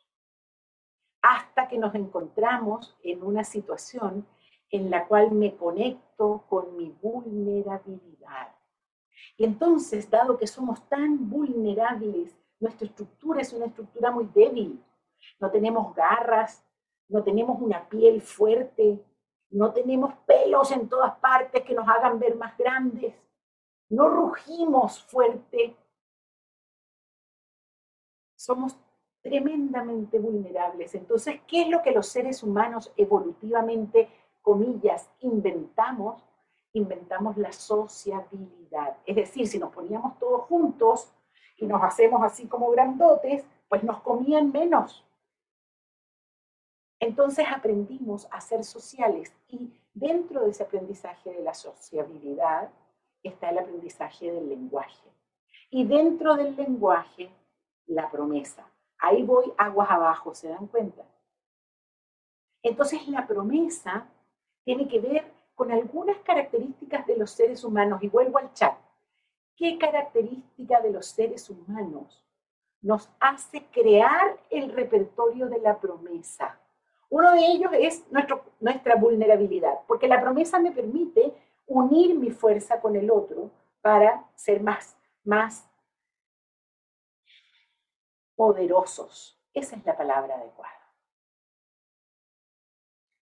hasta 1.28 1.68
que 1.68 1.80
nos 1.80 1.96
encontramos 1.96 2.96
en 3.02 3.24
una 3.24 3.44
situación 3.44 4.28
en 4.70 4.92
la 4.92 5.08
cual 5.08 5.32
me 5.32 5.56
conecto 5.56 6.46
con 6.48 6.78
mi 6.78 6.96
vulnerabilidad. 7.02 8.54
Y 9.36 9.44
entonces, 9.44 10.08
dado 10.08 10.38
que 10.38 10.46
somos 10.46 10.88
tan 10.88 11.28
vulnerables, 11.28 12.38
nuestra 12.60 12.86
estructura 12.86 13.42
es 13.42 13.54
una 13.54 13.66
estructura 13.66 14.12
muy 14.12 14.30
débil. 14.36 14.84
No 15.40 15.50
tenemos 15.50 15.96
garras, 15.96 16.64
no 17.08 17.24
tenemos 17.24 17.60
una 17.60 17.90
piel 17.90 18.22
fuerte, 18.22 19.04
no 19.50 19.74
tenemos 19.74 20.14
pelos 20.28 20.72
en 20.72 20.88
todas 20.88 21.18
partes 21.18 21.64
que 21.64 21.74
nos 21.74 21.88
hagan 21.88 22.20
ver 22.20 22.36
más 22.36 22.56
grandes, 22.56 23.16
no 23.90 24.10
rugimos 24.10 25.02
fuerte, 25.04 25.76
somos 28.36 28.78
tremendamente 29.26 30.20
vulnerables. 30.20 30.94
Entonces, 30.94 31.42
¿qué 31.48 31.64
es 31.64 31.70
lo 31.70 31.82
que 31.82 31.90
los 31.90 32.08
seres 32.08 32.44
humanos 32.44 32.94
evolutivamente, 32.96 34.08
comillas, 34.44 35.10
inventamos? 35.22 36.24
Inventamos 36.74 37.36
la 37.36 37.52
sociabilidad. 37.52 38.98
Es 39.04 39.16
decir, 39.16 39.48
si 39.48 39.58
nos 39.58 39.74
poníamos 39.74 40.20
todos 40.20 40.42
juntos 40.44 41.12
y 41.58 41.66
nos 41.66 41.82
hacemos 41.82 42.22
así 42.22 42.46
como 42.46 42.70
grandotes, 42.70 43.44
pues 43.68 43.84
nos 43.84 44.00
comían 44.02 44.52
menos. 44.52 45.04
Entonces 47.00 47.48
aprendimos 47.52 48.28
a 48.30 48.40
ser 48.42 48.64
sociales 48.64 49.34
y 49.48 49.74
dentro 49.96 50.42
de 50.42 50.52
ese 50.52 50.62
aprendizaje 50.62 51.32
de 51.32 51.42
la 51.42 51.56
sociabilidad 51.56 52.70
está 53.24 53.50
el 53.50 53.58
aprendizaje 53.58 54.32
del 54.32 54.50
lenguaje. 54.50 55.10
Y 55.72 55.84
dentro 55.84 56.36
del 56.36 56.56
lenguaje, 56.56 57.32
la 57.88 58.12
promesa. 58.12 58.70
Ahí 59.06 59.22
voy 59.22 59.54
aguas 59.58 59.92
abajo, 59.92 60.34
¿se 60.34 60.50
dan 60.50 60.66
cuenta? 60.68 61.04
Entonces 62.64 63.08
la 63.08 63.28
promesa 63.28 64.08
tiene 64.64 64.88
que 64.88 65.00
ver 65.00 65.32
con 65.54 65.72
algunas 65.72 66.18
características 66.18 67.06
de 67.06 67.16
los 67.16 67.30
seres 67.30 67.64
humanos. 67.64 68.02
Y 68.02 68.08
vuelvo 68.08 68.40
al 68.40 68.52
chat. 68.54 68.76
¿Qué 69.56 69.78
característica 69.78 70.82
de 70.82 70.90
los 70.90 71.06
seres 71.06 71.50
humanos 71.50 72.26
nos 72.82 73.10
hace 73.20 73.66
crear 73.68 74.38
el 74.50 74.72
repertorio 74.72 75.48
de 75.48 75.60
la 75.60 75.78
promesa? 75.80 76.60
Uno 77.10 77.32
de 77.32 77.46
ellos 77.46 77.72
es 77.74 78.04
nuestra 78.60 78.96
vulnerabilidad, 78.96 79.82
porque 79.88 80.08
la 80.08 80.20
promesa 80.20 80.60
me 80.60 80.72
permite 80.72 81.32
unir 81.68 82.16
mi 82.16 82.32
fuerza 82.32 82.82
con 82.82 82.96
el 82.96 83.12
otro 83.12 83.52
para 83.82 84.28
ser 84.34 84.62
más, 84.62 84.98
más 85.24 85.70
poderosos. 88.36 89.40
Esa 89.54 89.76
es 89.76 89.86
la 89.86 89.96
palabra 89.96 90.36
adecuada. 90.36 90.74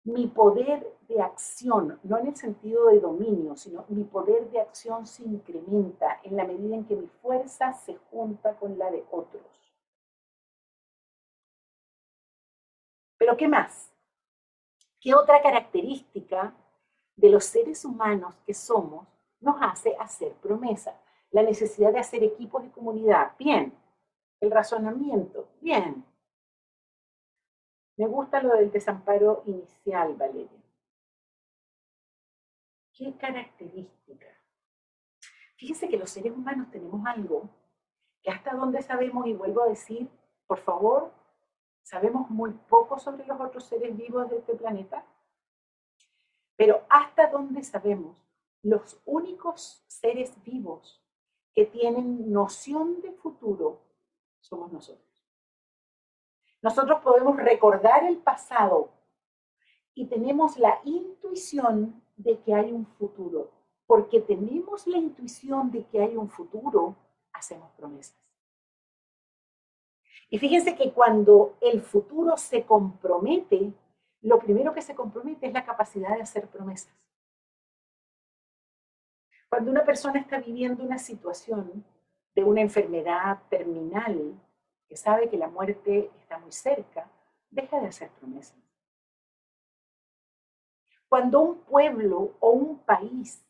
Mi 0.05 0.27
poder 0.27 0.99
de 1.09 1.21
acción, 1.23 2.01
no 2.03 2.19
en 2.19 2.29
el 2.29 2.37
sentido 2.37 2.87
de 2.87 2.99
dominio, 2.99 3.57
sino 3.57 3.85
mi 3.89 4.03
poder 4.05 4.51
de 4.51 4.61
acción 4.61 5.07
se 5.07 5.23
incrementa 5.23 6.21
en 6.25 6.37
la 6.37 6.45
medida 6.45 6.75
en 6.75 6.85
que 6.85 6.97
mi 6.97 7.07
fuerza 7.07 7.73
se 7.73 7.97
junta 8.11 8.57
con 8.57 8.79
la 8.79 8.91
de 8.91 9.05
otros. 9.11 9.43
Pero 13.17 13.37
¿qué 13.37 13.47
más? 13.47 13.93
¿Qué 15.01 15.15
otra 15.15 15.41
característica 15.41 16.53
de 17.15 17.31
los 17.31 17.45
seres 17.45 17.85
humanos 17.85 18.35
que 18.45 18.55
somos 18.55 19.07
nos 19.41 19.57
hace 19.61 19.97
hacer 19.97 20.33
promesas? 20.35 20.95
La 21.31 21.43
necesidad 21.45 21.93
de 21.93 22.01
hacer 22.01 22.25
equipos 22.25 22.65
de 22.65 22.71
comunidad. 22.73 23.33
Bien. 23.39 23.73
El 24.43 24.51
razonamiento. 24.51 25.49
Bien. 25.63 26.05
Me 27.97 28.07
gusta 28.07 28.43
lo 28.43 28.55
del 28.55 28.71
desamparo 28.71 29.43
inicial, 29.47 30.15
Valeria. 30.17 30.63
¿Qué 32.93 33.17
característica? 33.17 34.27
Fíjense 35.57 35.89
que 35.89 35.97
los 35.97 36.11
seres 36.11 36.33
humanos 36.33 36.71
tenemos 36.71 37.07
algo 37.07 37.49
que 38.21 38.31
hasta 38.31 38.55
donde 38.55 38.83
sabemos, 38.83 39.27
y 39.27 39.33
vuelvo 39.33 39.63
a 39.63 39.69
decir, 39.69 40.11
por 40.47 40.59
favor, 40.59 41.11
Sabemos 41.83 42.31
muy 42.31 42.53
poco 42.69 42.99
sobre 42.99 43.27
los 43.27 43.41
otros 43.41 43.65
seres 43.65 43.97
vivos 43.97 44.31
de 44.31 44.39
este 44.39 44.55
planeta, 44.55 45.05
pero 46.57 46.87
hasta 46.89 47.27
donde 47.27 47.63
sabemos, 47.63 48.17
los 48.63 49.01
únicos 49.05 49.85
seres 49.89 50.41
vivos 50.45 51.05
que 51.55 51.67
tienen 51.67 52.33
noción 52.33 53.03
de 53.03 53.13
futuro 53.13 53.81
somos 54.53 54.71
nosotros. 54.71 55.09
Nosotros 56.61 57.01
podemos 57.03 57.39
recordar 57.39 58.05
el 58.05 58.19
pasado 58.19 58.91
y 59.95 60.07
tenemos 60.07 60.59
la 60.59 60.79
intuición 60.85 62.03
de 62.17 62.39
que 62.41 62.55
hay 62.55 62.71
un 62.71 62.85
futuro. 62.87 63.51
Porque 63.87 64.21
tenemos 64.21 64.87
la 64.87 64.99
intuición 64.99 65.71
de 65.71 65.87
que 65.87 66.03
hay 66.03 66.17
un 66.17 66.29
futuro, 66.29 66.95
hacemos 67.33 67.71
promesas. 67.73 68.17
Y 70.29 70.39
fíjense 70.39 70.77
que 70.77 70.93
cuando 70.93 71.57
el 71.63 71.81
futuro 71.81 72.37
se 72.37 72.65
compromete, 72.67 73.73
lo 74.21 74.39
primero 74.39 74.75
que 74.75 74.83
se 74.83 74.95
compromete 74.95 75.47
es 75.47 75.53
la 75.55 75.65
capacidad 75.65 76.15
de 76.15 76.23
hacer 76.23 76.47
promesas. 76.49 76.95
Cuando 79.49 79.71
una 79.71 79.85
persona 79.85 80.21
está 80.21 80.39
viviendo 80.39 80.83
una 80.83 80.99
situación 80.99 81.85
de 82.35 82.45
una 82.45 82.61
enfermedad 82.61 83.43
terminal, 83.49 84.35
que 84.89 84.97
sabe 84.97 85.29
que 85.29 85.37
la 85.37 85.49
muerte 85.49 86.11
está 86.21 86.39
muy 86.39 86.53
cerca, 86.53 87.11
deja 87.51 87.81
de 87.81 87.89
hacer 87.89 88.11
promesas. 88.11 88.57
Cuando 91.09 91.41
un 91.41 91.59
pueblo 91.61 92.37
o 92.41 92.51
un 92.53 92.79
país, 92.79 93.45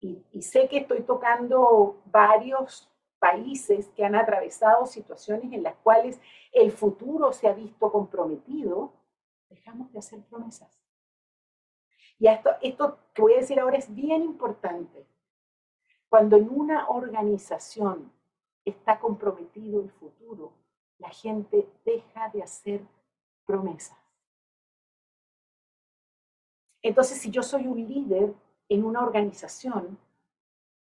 y, 0.00 0.42
sé 0.42 0.68
que 0.68 0.78
estoy 0.78 1.02
tocando 1.02 2.00
varios 2.06 2.88
países 3.18 3.88
que 3.96 4.04
han 4.04 4.14
atravesado 4.14 4.86
situaciones 4.86 5.52
en 5.52 5.64
las 5.64 5.74
cuales 5.76 6.20
el 6.52 6.70
futuro 6.70 7.32
se 7.32 7.48
ha 7.48 7.52
visto 7.52 7.90
comprometido, 7.90 8.92
dejamos 9.50 9.92
de 9.92 9.98
hacer 9.98 10.22
promesas. 10.30 10.80
Y 12.18 12.28
esto, 12.28 12.50
esto 12.62 12.98
que 13.12 13.22
voy 13.22 13.34
a 13.34 13.38
decir 13.38 13.60
ahora 13.60 13.76
es 13.76 13.92
bien 13.94 14.22
importante. 14.22 15.06
Cuando 16.08 16.36
en 16.36 16.48
una 16.48 16.88
organización 16.88 18.10
está 18.64 18.98
comprometido 18.98 19.80
el 19.82 19.90
futuro, 19.90 20.52
la 20.98 21.10
gente 21.10 21.68
deja 21.84 22.28
de 22.30 22.42
hacer 22.42 22.80
promesas. 23.44 23.98
Entonces, 26.82 27.18
si 27.18 27.30
yo 27.30 27.42
soy 27.42 27.66
un 27.66 27.86
líder 27.86 28.34
en 28.68 28.84
una 28.84 29.02
organización 29.02 29.98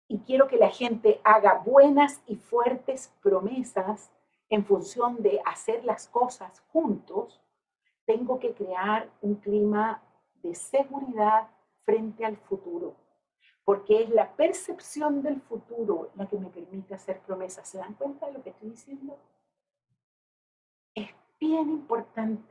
y 0.06 0.18
quiero 0.20 0.48
que 0.48 0.56
la 0.56 0.70
gente 0.70 1.20
haga 1.24 1.62
buenas 1.64 2.22
y 2.26 2.36
fuertes 2.36 3.12
promesas 3.22 4.10
en 4.48 4.64
función 4.64 5.22
de 5.22 5.40
hacer 5.44 5.84
las 5.84 6.08
cosas 6.08 6.62
juntos, 6.72 7.40
tengo 8.06 8.38
que 8.38 8.54
crear 8.54 9.10
un 9.20 9.34
clima 9.34 10.02
de 10.42 10.54
seguridad 10.54 11.48
frente 11.84 12.24
al 12.24 12.36
futuro, 12.36 12.96
porque 13.68 14.02
es 14.02 14.08
la 14.08 14.34
percepción 14.34 15.22
del 15.22 15.42
futuro 15.42 16.10
la 16.14 16.26
que 16.26 16.38
me 16.38 16.48
permite 16.48 16.94
hacer 16.94 17.20
promesas. 17.20 17.68
¿Se 17.68 17.76
dan 17.76 17.92
cuenta 17.92 18.24
de 18.24 18.32
lo 18.32 18.42
que 18.42 18.48
estoy 18.48 18.70
diciendo? 18.70 19.18
Es 20.94 21.10
bien 21.38 21.68
importante, 21.68 22.50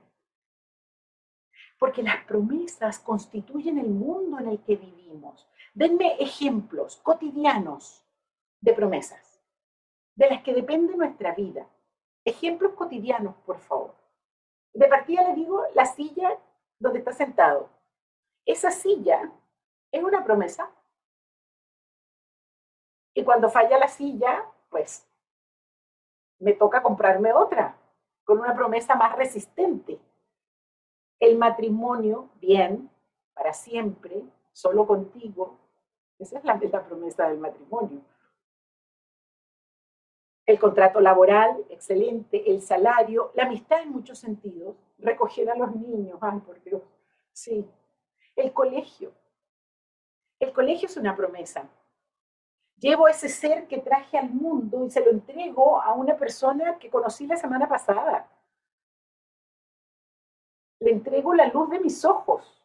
porque 1.80 2.04
las 2.04 2.24
promesas 2.26 3.00
constituyen 3.00 3.80
el 3.80 3.90
mundo 3.90 4.38
en 4.38 4.50
el 4.50 4.60
que 4.60 4.76
vivimos. 4.76 5.50
Denme 5.74 6.18
ejemplos 6.20 6.98
cotidianos 6.98 8.06
de 8.62 8.74
promesas, 8.74 9.42
de 10.14 10.30
las 10.30 10.44
que 10.44 10.54
depende 10.54 10.96
nuestra 10.96 11.34
vida. 11.34 11.68
Ejemplos 12.26 12.74
cotidianos, 12.74 13.36
por 13.38 13.58
favor. 13.58 13.96
De 14.72 14.88
partida 14.88 15.28
le 15.30 15.34
digo 15.34 15.64
la 15.74 15.88
silla 15.88 16.38
donde 16.78 17.00
está 17.00 17.12
sentado. 17.12 17.72
Esa 18.46 18.70
silla 18.70 19.32
es 19.92 20.04
una 20.04 20.24
promesa. 20.24 20.70
Y 23.18 23.24
cuando 23.24 23.50
falla 23.50 23.80
la 23.80 23.88
silla, 23.88 24.46
pues 24.70 25.04
me 26.38 26.54
toca 26.54 26.84
comprarme 26.84 27.34
otra, 27.34 27.76
con 28.24 28.38
una 28.38 28.54
promesa 28.54 28.94
más 28.94 29.16
resistente. 29.16 30.00
El 31.20 31.36
matrimonio, 31.36 32.30
bien, 32.36 32.92
para 33.34 33.54
siempre, 33.54 34.22
solo 34.54 34.86
contigo. 34.86 35.58
Esa 36.20 36.38
es 36.38 36.44
la, 36.44 36.60
la 36.72 36.86
promesa 36.86 37.28
del 37.28 37.40
matrimonio 37.40 38.02
el 40.48 40.60
contrato 40.60 41.02
laboral, 41.02 41.66
excelente, 41.70 42.50
el 42.50 42.62
salario, 42.62 43.32
la 43.36 43.44
amistad 43.44 43.82
en 43.82 43.92
muchos 43.92 44.18
sentidos, 44.18 44.78
recoger 44.98 45.50
a 45.50 45.58
los 45.58 45.76
niños, 45.76 46.18
ay, 46.22 46.40
por 46.40 46.64
Dios, 46.64 46.82
sí. 47.34 47.70
El 48.34 48.54
colegio. 48.54 49.12
El 50.40 50.54
colegio 50.54 50.86
es 50.86 50.96
una 50.96 51.18
promesa. 51.18 51.70
Llevo 52.78 53.08
ese 53.08 53.28
ser 53.28 53.68
que 53.68 53.80
traje 53.80 54.18
al 54.18 54.30
mundo 54.30 54.86
y 54.86 54.92
se 54.92 55.04
lo 55.04 55.10
entrego 55.10 55.82
a 55.82 55.94
una 55.94 56.16
persona 56.16 56.78
que 56.78 56.90
conocí 56.90 57.26
la 57.26 57.38
semana 57.38 57.68
pasada. 57.68 58.30
Le 60.80 60.92
entrego 60.92 61.34
la 61.34 61.48
luz 61.48 61.70
de 61.70 61.80
mis 61.80 62.06
ojos. 62.06 62.64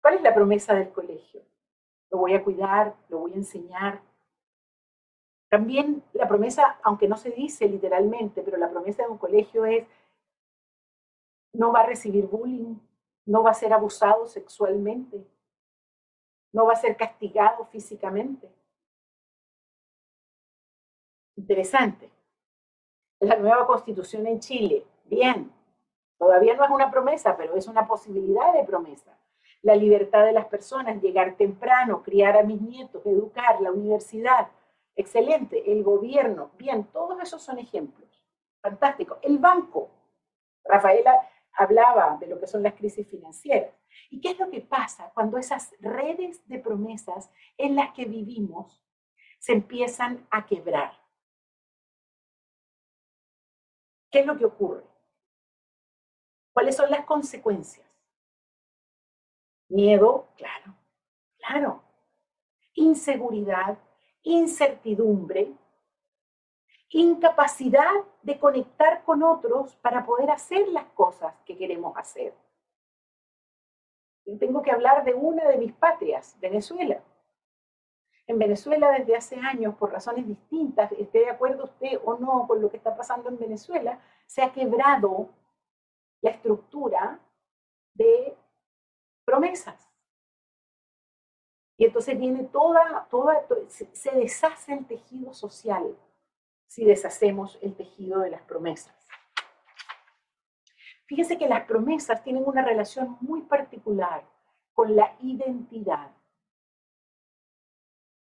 ¿Cuál 0.00 0.14
es 0.14 0.22
la 0.22 0.34
promesa 0.34 0.74
del 0.74 0.90
colegio? 0.90 1.42
Lo 2.10 2.18
voy 2.18 2.34
a 2.34 2.42
cuidar, 2.42 2.94
lo 3.10 3.18
voy 3.18 3.32
a 3.32 3.36
enseñar, 3.36 4.00
también 5.48 6.02
la 6.12 6.28
promesa, 6.28 6.78
aunque 6.82 7.08
no 7.08 7.16
se 7.16 7.30
dice 7.30 7.68
literalmente, 7.68 8.42
pero 8.42 8.58
la 8.58 8.70
promesa 8.70 9.02
de 9.04 9.08
un 9.08 9.18
colegio 9.18 9.64
es 9.64 9.86
no 11.54 11.72
va 11.72 11.80
a 11.80 11.86
recibir 11.86 12.26
bullying, 12.26 12.76
no 13.24 13.42
va 13.42 13.50
a 13.50 13.54
ser 13.54 13.72
abusado 13.72 14.26
sexualmente, 14.26 15.26
no 16.58 16.66
va 16.66 16.72
a 16.72 16.76
ser 16.76 16.96
castigado 16.96 17.64
físicamente. 17.66 18.50
Interesante. 21.36 22.10
La 23.20 23.36
nueva 23.36 23.64
constitución 23.64 24.26
en 24.26 24.40
Chile, 24.40 24.84
bien, 25.04 25.52
todavía 26.18 26.56
no 26.56 26.64
es 26.64 26.70
una 26.70 26.90
promesa, 26.90 27.36
pero 27.36 27.54
es 27.54 27.68
una 27.68 27.86
posibilidad 27.86 28.52
de 28.52 28.64
promesa. 28.64 29.16
La 29.62 29.76
libertad 29.76 30.24
de 30.24 30.32
las 30.32 30.46
personas, 30.46 31.00
llegar 31.00 31.36
temprano, 31.36 32.02
criar 32.02 32.36
a 32.36 32.42
mis 32.42 32.60
nietos, 32.60 33.06
educar, 33.06 33.60
la 33.60 33.70
universidad, 33.70 34.48
Excelente. 34.98 35.70
El 35.70 35.84
gobierno. 35.84 36.50
Bien, 36.58 36.82
todos 36.92 37.22
esos 37.22 37.40
son 37.40 37.60
ejemplos. 37.60 38.10
Fantástico. 38.60 39.18
El 39.22 39.38
banco. 39.38 39.90
Rafaela 40.64 41.24
hablaba 41.52 42.16
de 42.18 42.26
lo 42.26 42.40
que 42.40 42.48
son 42.48 42.64
las 42.64 42.74
crisis 42.74 43.06
financieras. 43.06 43.77
¿Y 44.10 44.20
qué 44.20 44.30
es 44.30 44.38
lo 44.38 44.50
que 44.50 44.60
pasa 44.60 45.10
cuando 45.14 45.38
esas 45.38 45.74
redes 45.80 46.46
de 46.48 46.58
promesas 46.58 47.30
en 47.56 47.76
las 47.76 47.92
que 47.92 48.04
vivimos 48.04 48.82
se 49.38 49.52
empiezan 49.52 50.26
a 50.30 50.46
quebrar? 50.46 50.92
¿Qué 54.10 54.20
es 54.20 54.26
lo 54.26 54.36
que 54.36 54.46
ocurre? 54.46 54.84
¿Cuáles 56.52 56.76
son 56.76 56.90
las 56.90 57.04
consecuencias? 57.04 57.86
Miedo, 59.68 60.28
claro, 60.36 60.74
claro. 61.38 61.82
Inseguridad, 62.74 63.78
incertidumbre, 64.22 65.54
incapacidad 66.90 67.92
de 68.22 68.38
conectar 68.38 69.04
con 69.04 69.22
otros 69.22 69.76
para 69.76 70.06
poder 70.06 70.30
hacer 70.30 70.68
las 70.68 70.86
cosas 70.86 71.34
que 71.44 71.56
queremos 71.56 71.96
hacer. 71.96 72.34
Tengo 74.36 74.62
que 74.62 74.70
hablar 74.70 75.04
de 75.04 75.14
una 75.14 75.46
de 75.48 75.56
mis 75.56 75.72
patrias, 75.72 76.36
Venezuela. 76.40 77.02
En 78.26 78.38
Venezuela 78.38 78.90
desde 78.90 79.16
hace 79.16 79.36
años, 79.36 79.74
por 79.76 79.90
razones 79.90 80.26
distintas, 80.26 80.92
esté 80.92 81.20
de 81.20 81.30
acuerdo 81.30 81.64
usted 81.64 81.98
o 82.04 82.18
no 82.18 82.46
con 82.46 82.60
lo 82.60 82.70
que 82.70 82.76
está 82.76 82.94
pasando 82.94 83.30
en 83.30 83.38
Venezuela, 83.38 84.00
se 84.26 84.42
ha 84.42 84.52
quebrado 84.52 85.30
la 86.20 86.30
estructura 86.30 87.18
de 87.94 88.36
promesas. 89.24 89.88
Y 91.78 91.86
entonces 91.86 92.18
viene 92.18 92.44
toda, 92.44 93.06
toda, 93.08 93.46
se 93.68 94.10
deshace 94.10 94.74
el 94.74 94.86
tejido 94.86 95.32
social 95.32 95.96
si 96.66 96.84
deshacemos 96.84 97.58
el 97.62 97.74
tejido 97.74 98.20
de 98.20 98.30
las 98.30 98.42
promesas. 98.42 98.97
Fíjense 101.08 101.38
que 101.38 101.48
las 101.48 101.64
promesas 101.64 102.22
tienen 102.22 102.44
una 102.46 102.62
relación 102.62 103.16
muy 103.22 103.40
particular 103.40 104.28
con 104.74 104.94
la 104.94 105.16
identidad. 105.20 106.14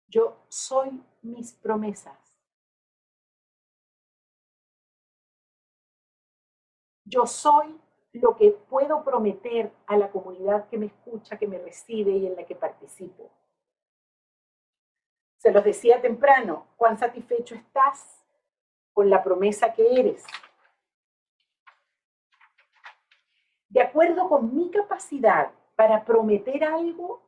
Yo 0.08 0.44
soy 0.50 1.02
mis 1.22 1.54
promesas. 1.54 2.20
Yo 7.06 7.26
soy 7.26 7.80
lo 8.12 8.36
que 8.36 8.52
puedo 8.52 9.04
prometer 9.04 9.72
a 9.88 9.96
la 9.96 10.12
comunidad 10.12 10.68
que 10.68 10.78
me 10.78 10.88
escucha, 10.88 11.38
que 11.38 11.48
me 11.48 11.60
recibe 11.60 12.12
y 12.12 12.28
en 12.28 12.36
la 12.36 12.46
que 12.46 12.56
participo. 12.56 13.32
Se 15.38 15.52
los 15.52 15.64
decía 15.64 16.02
temprano, 16.02 16.68
cuán 16.76 16.98
satisfecho 16.98 17.56
estás 17.56 18.26
con 18.92 19.10
la 19.10 19.24
promesa 19.24 19.74
que 19.74 20.00
eres. 20.00 20.26
De 23.74 23.82
acuerdo 23.82 24.30
con 24.30 24.56
mi 24.56 24.70
capacidad 24.70 25.52
para 25.76 26.06
prometer 26.06 26.64
algo 26.64 27.24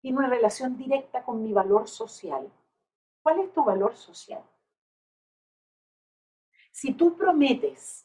tiene 0.00 0.18
una 0.18 0.28
relación 0.28 0.76
directa 0.76 1.22
con 1.22 1.44
mi 1.44 1.52
valor 1.52 1.86
social. 1.86 2.50
¿Cuál 3.22 3.38
es 3.38 3.52
tu 3.52 3.62
valor 3.62 3.94
social? 3.94 4.42
Si 6.72 6.92
tú 6.92 7.16
prometes 7.16 8.04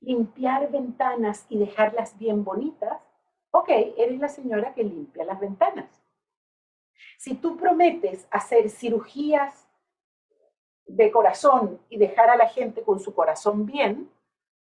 limpiar 0.00 0.70
ventanas 0.70 1.44
y 1.50 1.58
dejarlas 1.58 2.18
bien 2.18 2.44
bonitas, 2.44 2.98
ok, 3.50 3.68
eres 3.98 4.18
la 4.18 4.28
señora 4.30 4.72
que 4.72 4.84
limpia 4.84 5.26
las 5.26 5.38
ventanas. 5.38 6.02
Si 7.18 7.34
tú 7.34 7.58
prometes 7.58 8.26
hacer 8.30 8.70
cirugías 8.70 9.68
de 10.86 11.10
corazón 11.10 11.78
y 11.90 11.98
dejar 11.98 12.30
a 12.30 12.36
la 12.36 12.48
gente 12.48 12.82
con 12.82 13.00
su 13.00 13.14
corazón 13.14 13.66
bien, 13.66 14.10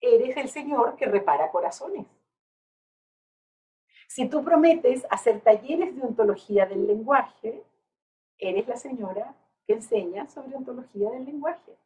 eres 0.02 0.38
el 0.38 0.50
señor 0.50 0.96
que 0.96 1.06
repara 1.06 1.52
corazones. 1.52 2.06
Si 4.08 4.30
tú 4.30 4.44
prometes 4.44 5.06
hacer 5.10 5.42
talleres 5.42 5.96
de 5.96 6.04
ontología 6.04 6.66
del 6.66 6.88
lenguaje, 6.88 7.64
eres 8.38 8.68
la 8.68 8.78
señora 8.78 9.36
que 9.66 9.74
enseña 9.74 10.28
sobre 10.28 10.56
ontología 10.56 11.10
del 11.12 11.26
lenguaje. 11.26 11.78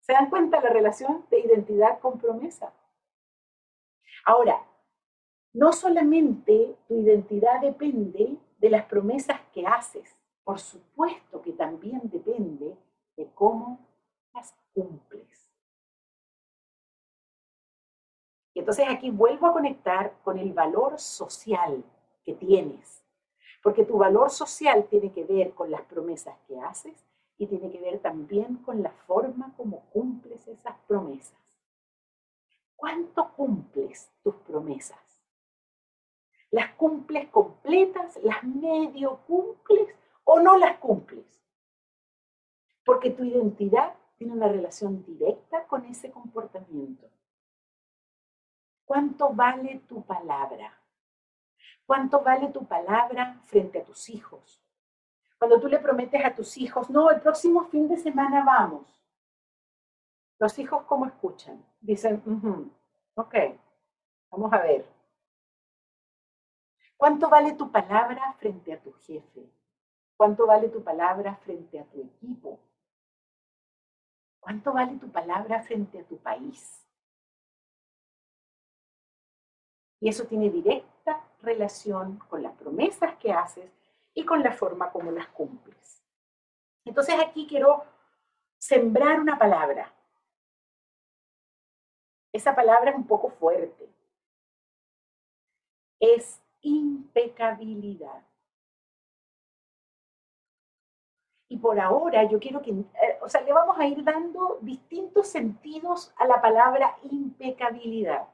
¿Se 0.00 0.12
dan 0.12 0.30
cuenta 0.30 0.60
la 0.60 0.70
relación 0.70 1.26
de 1.30 1.40
identidad 1.40 1.98
con 2.00 2.18
promesa? 2.18 2.72
Ahora, 4.24 4.64
no 5.52 5.72
solamente 5.72 6.76
tu 6.88 7.00
identidad 7.00 7.60
depende 7.60 8.36
de 8.58 8.70
las 8.70 8.86
promesas 8.86 9.40
que 9.52 9.66
haces, 9.66 10.16
por 10.42 10.58
supuesto 10.58 11.40
que 11.42 11.52
también 11.52 12.00
depende 12.04 12.76
de 13.16 13.30
cómo 13.34 13.78
las 14.32 14.54
cumples. 14.72 15.33
Y 18.54 18.60
entonces 18.60 18.86
aquí 18.88 19.10
vuelvo 19.10 19.48
a 19.48 19.52
conectar 19.52 20.14
con 20.22 20.38
el 20.38 20.52
valor 20.52 20.98
social 20.98 21.84
que 22.24 22.34
tienes, 22.34 23.04
porque 23.62 23.84
tu 23.84 23.98
valor 23.98 24.30
social 24.30 24.86
tiene 24.88 25.12
que 25.12 25.24
ver 25.24 25.52
con 25.52 25.70
las 25.70 25.82
promesas 25.82 26.38
que 26.46 26.58
haces 26.60 27.04
y 27.36 27.48
tiene 27.48 27.70
que 27.70 27.80
ver 27.80 27.98
también 27.98 28.56
con 28.58 28.82
la 28.82 28.92
forma 29.06 29.52
como 29.56 29.80
cumples 29.90 30.46
esas 30.46 30.76
promesas. 30.86 31.36
¿Cuánto 32.76 33.32
cumples 33.32 34.10
tus 34.22 34.36
promesas? 34.36 34.98
¿Las 36.50 36.74
cumples 36.74 37.28
completas? 37.30 38.16
¿Las 38.22 38.44
medio 38.44 39.18
cumples 39.26 39.88
o 40.22 40.38
no 40.38 40.56
las 40.56 40.78
cumples? 40.78 41.26
Porque 42.84 43.10
tu 43.10 43.24
identidad 43.24 43.96
tiene 44.16 44.34
una 44.34 44.46
relación 44.46 45.04
directa 45.04 45.66
con 45.66 45.84
ese 45.86 46.12
comportamiento. 46.12 47.08
¿Cuánto 48.84 49.30
vale 49.32 49.80
tu 49.88 50.04
palabra? 50.04 50.72
¿Cuánto 51.86 52.22
vale 52.22 52.48
tu 52.48 52.66
palabra 52.66 53.38
frente 53.44 53.80
a 53.80 53.84
tus 53.84 54.08
hijos? 54.08 54.62
Cuando 55.38 55.60
tú 55.60 55.68
le 55.68 55.78
prometes 55.78 56.24
a 56.24 56.34
tus 56.34 56.56
hijos, 56.56 56.88
no, 56.90 57.10
el 57.10 57.20
próximo 57.20 57.64
fin 57.66 57.88
de 57.88 57.96
semana 57.96 58.44
vamos. 58.44 59.02
Los 60.38 60.58
hijos, 60.58 60.84
¿cómo 60.84 61.06
escuchan? 61.06 61.64
Dicen, 61.80 62.22
ok, 63.14 63.34
vamos 64.30 64.52
a 64.52 64.58
ver. 64.58 64.86
¿Cuánto 66.96 67.28
vale 67.28 67.52
tu 67.52 67.70
palabra 67.70 68.32
frente 68.38 68.72
a 68.72 68.80
tu 68.80 68.92
jefe? 68.92 69.46
¿Cuánto 70.16 70.46
vale 70.46 70.68
tu 70.68 70.82
palabra 70.82 71.36
frente 71.36 71.78
a 71.78 71.84
tu 71.84 72.00
equipo? 72.00 72.58
¿Cuánto 74.40 74.72
vale 74.72 74.96
tu 74.96 75.10
palabra 75.10 75.62
frente 75.62 76.00
a 76.00 76.04
tu 76.04 76.18
país? 76.18 76.83
Y 80.04 80.10
eso 80.10 80.26
tiene 80.26 80.50
directa 80.50 81.24
relación 81.40 82.18
con 82.28 82.42
las 82.42 82.52
promesas 82.52 83.16
que 83.16 83.32
haces 83.32 83.72
y 84.12 84.22
con 84.26 84.42
la 84.42 84.52
forma 84.52 84.92
como 84.92 85.10
las 85.10 85.28
cumples. 85.28 86.04
Entonces 86.84 87.14
aquí 87.18 87.46
quiero 87.46 87.86
sembrar 88.58 89.18
una 89.18 89.38
palabra. 89.38 89.90
Esa 92.34 92.54
palabra 92.54 92.90
es 92.90 92.96
un 92.98 93.06
poco 93.06 93.30
fuerte. 93.30 93.88
Es 95.98 96.38
impecabilidad. 96.60 98.22
Y 101.48 101.56
por 101.56 101.80
ahora 101.80 102.24
yo 102.24 102.38
quiero 102.38 102.60
que, 102.60 102.72
eh, 102.72 103.18
o 103.22 103.28
sea, 103.30 103.40
le 103.40 103.54
vamos 103.54 103.78
a 103.78 103.86
ir 103.86 104.04
dando 104.04 104.58
distintos 104.60 105.28
sentidos 105.28 106.12
a 106.18 106.26
la 106.26 106.42
palabra 106.42 106.94
impecabilidad. 107.04 108.33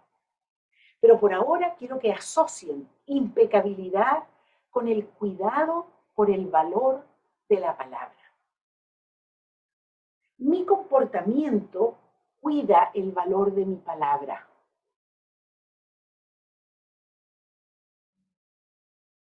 Pero 1.01 1.19
por 1.19 1.33
ahora 1.33 1.75
quiero 1.77 1.99
que 1.99 2.13
asocien 2.13 2.89
impecabilidad 3.07 4.25
con 4.71 4.87
el 4.87 5.07
cuidado 5.07 5.87
por 6.15 6.31
el 6.31 6.47
valor 6.47 7.05
de 7.49 7.61
la 7.61 7.77
palabra. 7.77 8.15
Mi 10.39 10.65
comportamiento 10.65 11.99
cuida 12.41 12.91
el 12.95 13.13
valor 13.13 13.53
de 13.53 13.67
mi 13.67 13.77
palabra. 13.77 14.47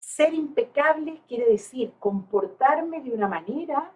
Ser 0.01 0.33
impecable 0.33 1.23
quiere 1.29 1.51
decir 1.51 1.93
comportarme 1.99 3.03
de 3.03 3.13
una 3.13 3.29
manera 3.29 3.93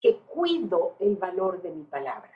que 0.00 0.18
cuido 0.18 0.96
el 0.98 1.16
valor 1.16 1.62
de 1.62 1.70
mi 1.70 1.84
palabra. 1.84 2.34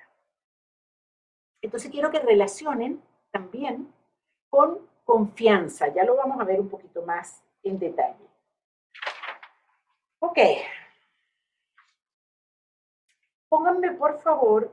Entonces 1.61 1.91
quiero 1.91 2.13
que 2.13 2.21
relacionen 2.21 3.03
también 3.37 3.93
con 4.49 4.89
confianza. 5.05 5.89
Ya 5.89 6.05
lo 6.05 6.17
vamos 6.17 6.41
a 6.41 6.45
ver 6.45 6.59
un 6.59 6.71
poquito 6.71 7.03
más 7.03 7.45
en 7.63 7.79
detalle. 7.79 8.27
Ok. 10.21 10.39
Pónganme 13.49 13.93
por 13.93 14.19
favor 14.21 14.73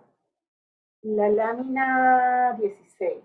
la 1.02 1.28
lámina 1.30 2.54
16. 2.58 3.22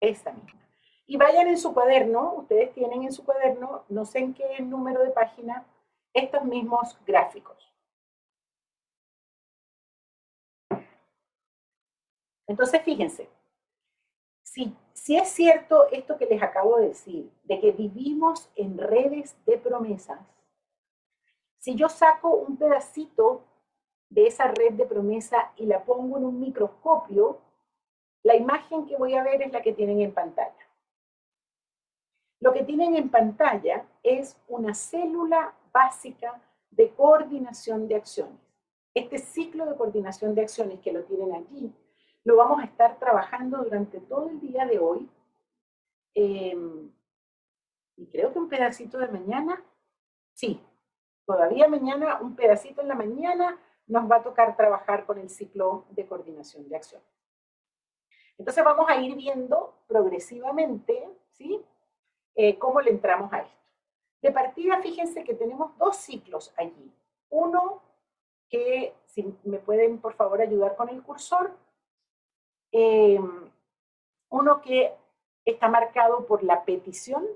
Esta 0.00 0.32
misma. 0.32 0.66
Y 1.06 1.16
vayan 1.18 1.46
en 1.48 1.58
su 1.58 1.74
cuaderno, 1.74 2.34
ustedes 2.34 2.72
tienen 2.72 3.02
en 3.02 3.12
su 3.12 3.24
cuaderno, 3.24 3.84
no 3.88 4.04
sé 4.06 4.20
en 4.20 4.34
qué 4.34 4.60
número 4.60 5.02
de 5.02 5.10
página, 5.10 5.64
estos 6.14 6.42
mismos 6.44 6.98
gráficos. 7.06 7.75
Entonces, 12.46 12.82
fíjense, 12.82 13.28
si, 14.42 14.74
si 14.92 15.16
es 15.16 15.28
cierto 15.28 15.88
esto 15.90 16.16
que 16.16 16.26
les 16.26 16.42
acabo 16.42 16.76
de 16.78 16.88
decir, 16.88 17.30
de 17.44 17.60
que 17.60 17.72
vivimos 17.72 18.48
en 18.54 18.78
redes 18.78 19.36
de 19.44 19.58
promesas, 19.58 20.20
si 21.58 21.74
yo 21.74 21.88
saco 21.88 22.30
un 22.30 22.56
pedacito 22.56 23.42
de 24.08 24.28
esa 24.28 24.46
red 24.48 24.74
de 24.74 24.86
promesa 24.86 25.52
y 25.56 25.66
la 25.66 25.84
pongo 25.84 26.16
en 26.16 26.24
un 26.24 26.38
microscopio, 26.38 27.40
la 28.22 28.36
imagen 28.36 28.86
que 28.86 28.96
voy 28.96 29.14
a 29.14 29.22
ver 29.22 29.42
es 29.42 29.52
la 29.52 29.62
que 29.62 29.72
tienen 29.72 30.00
en 30.00 30.12
pantalla. 30.12 30.54
Lo 32.40 32.52
que 32.52 32.62
tienen 32.62 32.94
en 32.94 33.08
pantalla 33.08 33.86
es 34.02 34.36
una 34.48 34.74
célula 34.74 35.54
básica 35.72 36.40
de 36.70 36.90
coordinación 36.90 37.88
de 37.88 37.96
acciones. 37.96 38.38
Este 38.94 39.18
ciclo 39.18 39.66
de 39.66 39.76
coordinación 39.76 40.34
de 40.34 40.42
acciones 40.42 40.80
que 40.80 40.92
lo 40.92 41.02
tienen 41.04 41.34
allí, 41.34 41.72
lo 42.26 42.34
vamos 42.36 42.60
a 42.60 42.64
estar 42.64 42.98
trabajando 42.98 43.58
durante 43.58 44.00
todo 44.00 44.28
el 44.28 44.40
día 44.40 44.66
de 44.66 44.80
hoy. 44.80 45.08
Em, 46.12 46.90
y 47.96 48.06
creo 48.08 48.32
que 48.32 48.40
un 48.40 48.48
pedacito 48.48 48.98
de 48.98 49.06
mañana, 49.06 49.62
sí, 50.34 50.60
todavía 51.24 51.68
mañana, 51.68 52.18
un 52.20 52.34
pedacito 52.34 52.82
en 52.82 52.88
la 52.88 52.96
mañana, 52.96 53.60
nos 53.86 54.10
va 54.10 54.16
a 54.16 54.22
tocar 54.24 54.56
trabajar 54.56 55.06
con 55.06 55.18
el 55.18 55.30
ciclo 55.30 55.84
de 55.90 56.04
coordinación 56.04 56.68
de 56.68 56.74
acciones. 56.74 57.06
Entonces 58.36 58.64
vamos 58.64 58.86
a 58.88 58.96
ir 58.96 59.14
viendo 59.14 59.78
progresivamente, 59.86 61.08
¿sí? 61.30 61.64
Eh, 62.34 62.58
cómo 62.58 62.80
le 62.80 62.90
entramos 62.90 63.32
a 63.32 63.42
esto. 63.42 63.62
De 64.20 64.32
partida, 64.32 64.82
fíjense 64.82 65.22
que 65.22 65.34
tenemos 65.34 65.78
dos 65.78 65.96
ciclos 65.96 66.52
allí. 66.56 66.92
Uno 67.30 67.82
que, 68.48 68.96
si 69.04 69.32
me 69.44 69.60
pueden 69.60 70.00
por 70.00 70.14
favor 70.14 70.40
ayudar 70.40 70.74
con 70.74 70.88
el 70.88 71.04
cursor, 71.04 71.56
eh, 72.78 73.18
uno 74.28 74.60
que 74.60 74.92
está 75.46 75.66
marcado 75.66 76.26
por 76.26 76.42
la 76.42 76.62
petición 76.66 77.26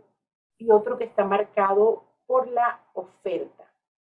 y 0.59 0.70
otro 0.70 0.98
que 0.98 1.05
está 1.05 1.24
marcado 1.24 2.05
por 2.26 2.46
la 2.48 2.81
oferta. 2.92 3.64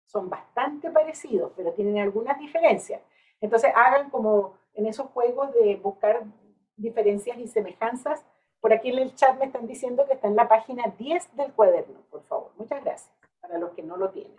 Son 0.06 0.30
bastante 0.30 0.92
parecidos, 0.92 1.52
pero 1.56 1.74
tienen 1.74 1.98
algunas 1.98 2.38
diferencias. 2.38 3.02
Entonces 3.42 3.72
hagan 3.76 4.12
como 4.12 4.54
en 4.76 4.86
esos 4.86 5.08
juegos 5.08 5.52
de 5.54 5.78
buscar 5.78 6.24
diferencias 6.78 7.40
y 7.40 7.48
semejanzas. 7.48 8.24
Por 8.60 8.72
aquí 8.72 8.90
en 8.90 9.00
el 9.00 9.16
chat 9.16 9.36
me 9.40 9.46
están 9.46 9.66
diciendo 9.66 10.06
que 10.06 10.14
está 10.14 10.28
en 10.28 10.36
la 10.36 10.48
página 10.48 10.94
10 11.00 11.36
del 11.36 11.54
cuaderno, 11.54 12.02
por 12.12 12.22
favor. 12.26 12.52
Muchas 12.56 12.84
gracias, 12.84 13.12
para 13.42 13.58
los 13.58 13.72
que 13.72 13.82
no 13.82 13.98
lo 13.98 14.12
tienen. 14.12 14.38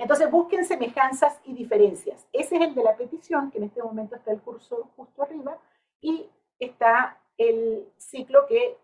Entonces 0.00 0.30
busquen 0.30 0.64
semejanzas 0.64 1.38
y 1.44 1.52
diferencias. 1.52 2.26
Ese 2.32 2.56
es 2.56 2.62
el 2.62 2.74
de 2.74 2.82
la 2.82 2.96
petición, 2.96 3.50
que 3.50 3.58
en 3.58 3.64
este 3.64 3.82
momento 3.82 4.16
está 4.16 4.32
el 4.32 4.40
cursor 4.40 4.86
justo 4.96 5.22
arriba, 5.22 5.58
y 6.00 6.26
está 6.58 7.20
el 7.36 7.86
ciclo 7.98 8.46
que 8.46 8.78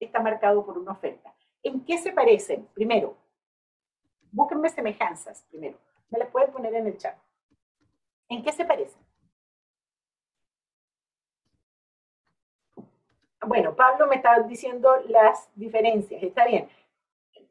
está 0.00 0.18
marcado 0.20 0.64
por 0.64 0.78
una 0.78 0.92
oferta. 0.92 1.34
¿En 1.62 1.84
qué 1.84 1.98
se 1.98 2.10
parecen? 2.10 2.66
Primero, 2.72 3.18
búsquenme 4.32 4.70
semejanzas, 4.70 5.44
primero. 5.50 5.76
Me 6.08 6.18
las 6.18 6.30
pueden 6.30 6.50
poner 6.50 6.74
en 6.74 6.86
el 6.86 6.96
chat. 6.96 7.18
¿En 8.30 8.42
qué 8.42 8.50
se 8.50 8.64
parecen? 8.64 9.02
Bueno, 13.46 13.76
Pablo 13.76 14.06
me 14.06 14.16
está 14.16 14.40
diciendo 14.40 14.96
las 15.08 15.50
diferencias. 15.54 16.22
Está 16.22 16.46
bien. 16.46 16.66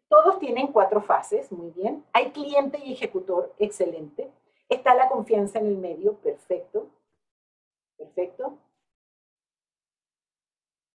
Todos 0.08 0.40
tienen 0.40 0.68
cuatro 0.68 1.02
fases, 1.02 1.52
muy 1.52 1.72
bien. 1.72 2.06
Hay 2.14 2.32
cliente 2.32 2.80
y 2.80 2.94
ejecutor, 2.94 3.54
excelente. 3.58 4.32
Está 4.70 4.94
la 4.96 5.10
confianza 5.10 5.60
en 5.60 5.68
el 5.68 5.78
medio, 5.78 6.16
perfecto. 6.16 6.88
Perfecto. 7.98 8.58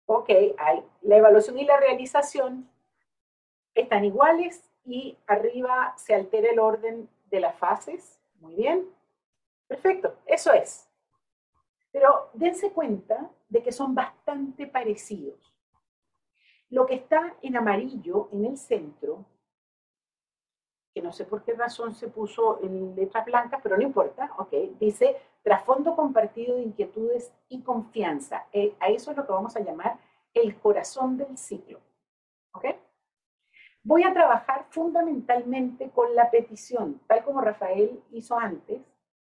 Ok, 0.07 0.29
hay 0.59 0.85
la 1.03 1.17
evaluación 1.17 1.59
y 1.59 1.65
la 1.65 1.77
realización 1.77 2.69
están 3.75 4.05
iguales 4.05 4.69
y 4.85 5.17
arriba 5.27 5.95
se 5.97 6.15
altera 6.15 6.51
el 6.51 6.59
orden 6.59 7.09
de 7.31 7.41
las 7.41 7.57
fases. 7.57 8.21
Muy 8.41 8.55
bien. 8.55 8.89
Perfecto, 9.69 10.17
eso 10.27 10.53
es. 10.53 10.89
Pero 11.93 12.31
dense 12.33 12.73
cuenta 12.73 13.31
de 13.49 13.63
que 13.63 13.73
son 13.73 13.95
bastante 13.95 14.67
parecidos. 14.67 15.50
Lo 16.71 16.87
que 16.87 16.95
está 16.95 17.37
en 17.43 17.57
amarillo 17.57 18.29
en 18.33 18.45
el 18.47 18.57
centro, 18.57 19.25
que 20.95 21.03
no 21.03 21.13
sé 21.13 21.25
por 21.25 21.43
qué 21.45 21.55
razón 21.55 21.95
se 21.95 22.09
puso 22.09 22.61
en 22.63 22.95
letras 22.97 23.25
blancas, 23.25 23.61
pero 23.63 23.77
no 23.77 23.83
importa, 23.83 24.33
ok, 24.39 24.53
dice 24.79 25.17
trasfondo 25.43 25.97
compartido 25.97 26.57
de 26.57 26.63
inquietudes 26.63 27.33
y 27.49 27.63
confianza. 27.63 28.47
Eh, 28.53 28.75
a 28.81 28.89
eso 28.89 29.11
es 29.11 29.17
lo 29.17 29.27
que 29.27 29.33
vamos 29.33 29.57
a 29.57 29.61
llamar 29.61 29.99
el 30.35 30.59
corazón 30.59 31.17
del 31.17 31.37
ciclo. 31.37 31.81
¿Ok? 32.53 32.67
Voy 33.83 34.03
a 34.03 34.13
trabajar 34.13 34.67
fundamentalmente 34.71 35.91
con 35.91 36.15
la 36.15 36.31
petición, 36.31 37.01
tal 37.07 37.25
como 37.25 37.41
Rafael 37.41 38.03
hizo 38.13 38.39
antes, 38.39 38.83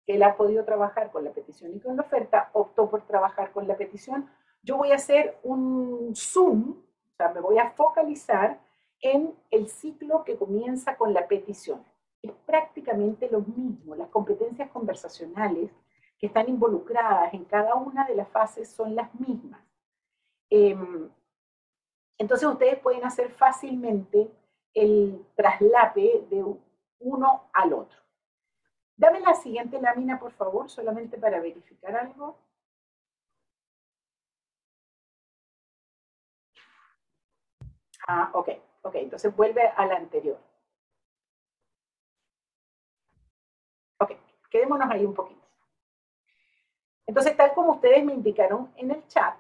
que 0.04 0.14
él 0.14 0.22
ha 0.22 0.36
podido 0.36 0.64
trabajar 0.64 1.10
con 1.10 1.24
la 1.24 1.30
petición 1.30 1.74
y 1.74 1.80
con 1.80 1.96
la 1.96 2.02
oferta, 2.02 2.50
optó 2.52 2.90
por 2.90 3.02
trabajar 3.06 3.52
con 3.52 3.66
la 3.66 3.76
petición. 3.76 4.28
Yo 4.62 4.76
voy 4.76 4.92
a 4.92 4.96
hacer 4.96 5.38
un 5.42 6.12
zoom, 6.14 6.82
me 7.30 7.40
voy 7.40 7.58
a 7.58 7.70
focalizar 7.70 8.60
en 9.00 9.34
el 9.50 9.68
ciclo 9.68 10.24
que 10.24 10.36
comienza 10.36 10.96
con 10.96 11.12
la 11.12 11.26
petición. 11.26 11.84
Es 12.22 12.32
prácticamente 12.46 13.28
lo 13.30 13.40
mismo, 13.40 13.94
las 13.94 14.08
competencias 14.08 14.70
conversacionales 14.70 15.70
que 16.18 16.26
están 16.26 16.48
involucradas 16.48 17.34
en 17.34 17.44
cada 17.44 17.74
una 17.74 18.06
de 18.06 18.14
las 18.14 18.28
fases 18.28 18.70
son 18.70 18.94
las 18.94 19.12
mismas. 19.14 19.60
Em, 20.48 21.10
entonces 22.16 22.48
ustedes 22.48 22.78
pueden 22.78 23.04
hacer 23.04 23.30
fácilmente 23.30 24.30
el 24.74 25.26
traslape 25.34 26.26
de 26.30 26.44
uno 27.00 27.48
al 27.52 27.72
otro. 27.72 27.98
Dame 28.96 29.20
la 29.20 29.34
siguiente 29.34 29.80
lámina, 29.80 30.20
por 30.20 30.32
favor, 30.32 30.70
solamente 30.70 31.18
para 31.18 31.40
verificar 31.40 31.96
algo. 31.96 32.36
Ah, 38.06 38.30
ok, 38.34 38.48
ok, 38.82 38.94
entonces 38.96 39.34
vuelve 39.34 39.66
a 39.66 39.86
la 39.86 39.96
anterior. 39.96 40.38
Ok, 43.98 44.12
quedémonos 44.50 44.90
ahí 44.90 45.04
un 45.04 45.14
poquito. 45.14 45.40
Entonces, 47.06 47.36
tal 47.36 47.52
como 47.54 47.72
ustedes 47.72 48.04
me 48.04 48.14
indicaron 48.14 48.72
en 48.76 48.90
el 48.90 49.06
chat, 49.08 49.36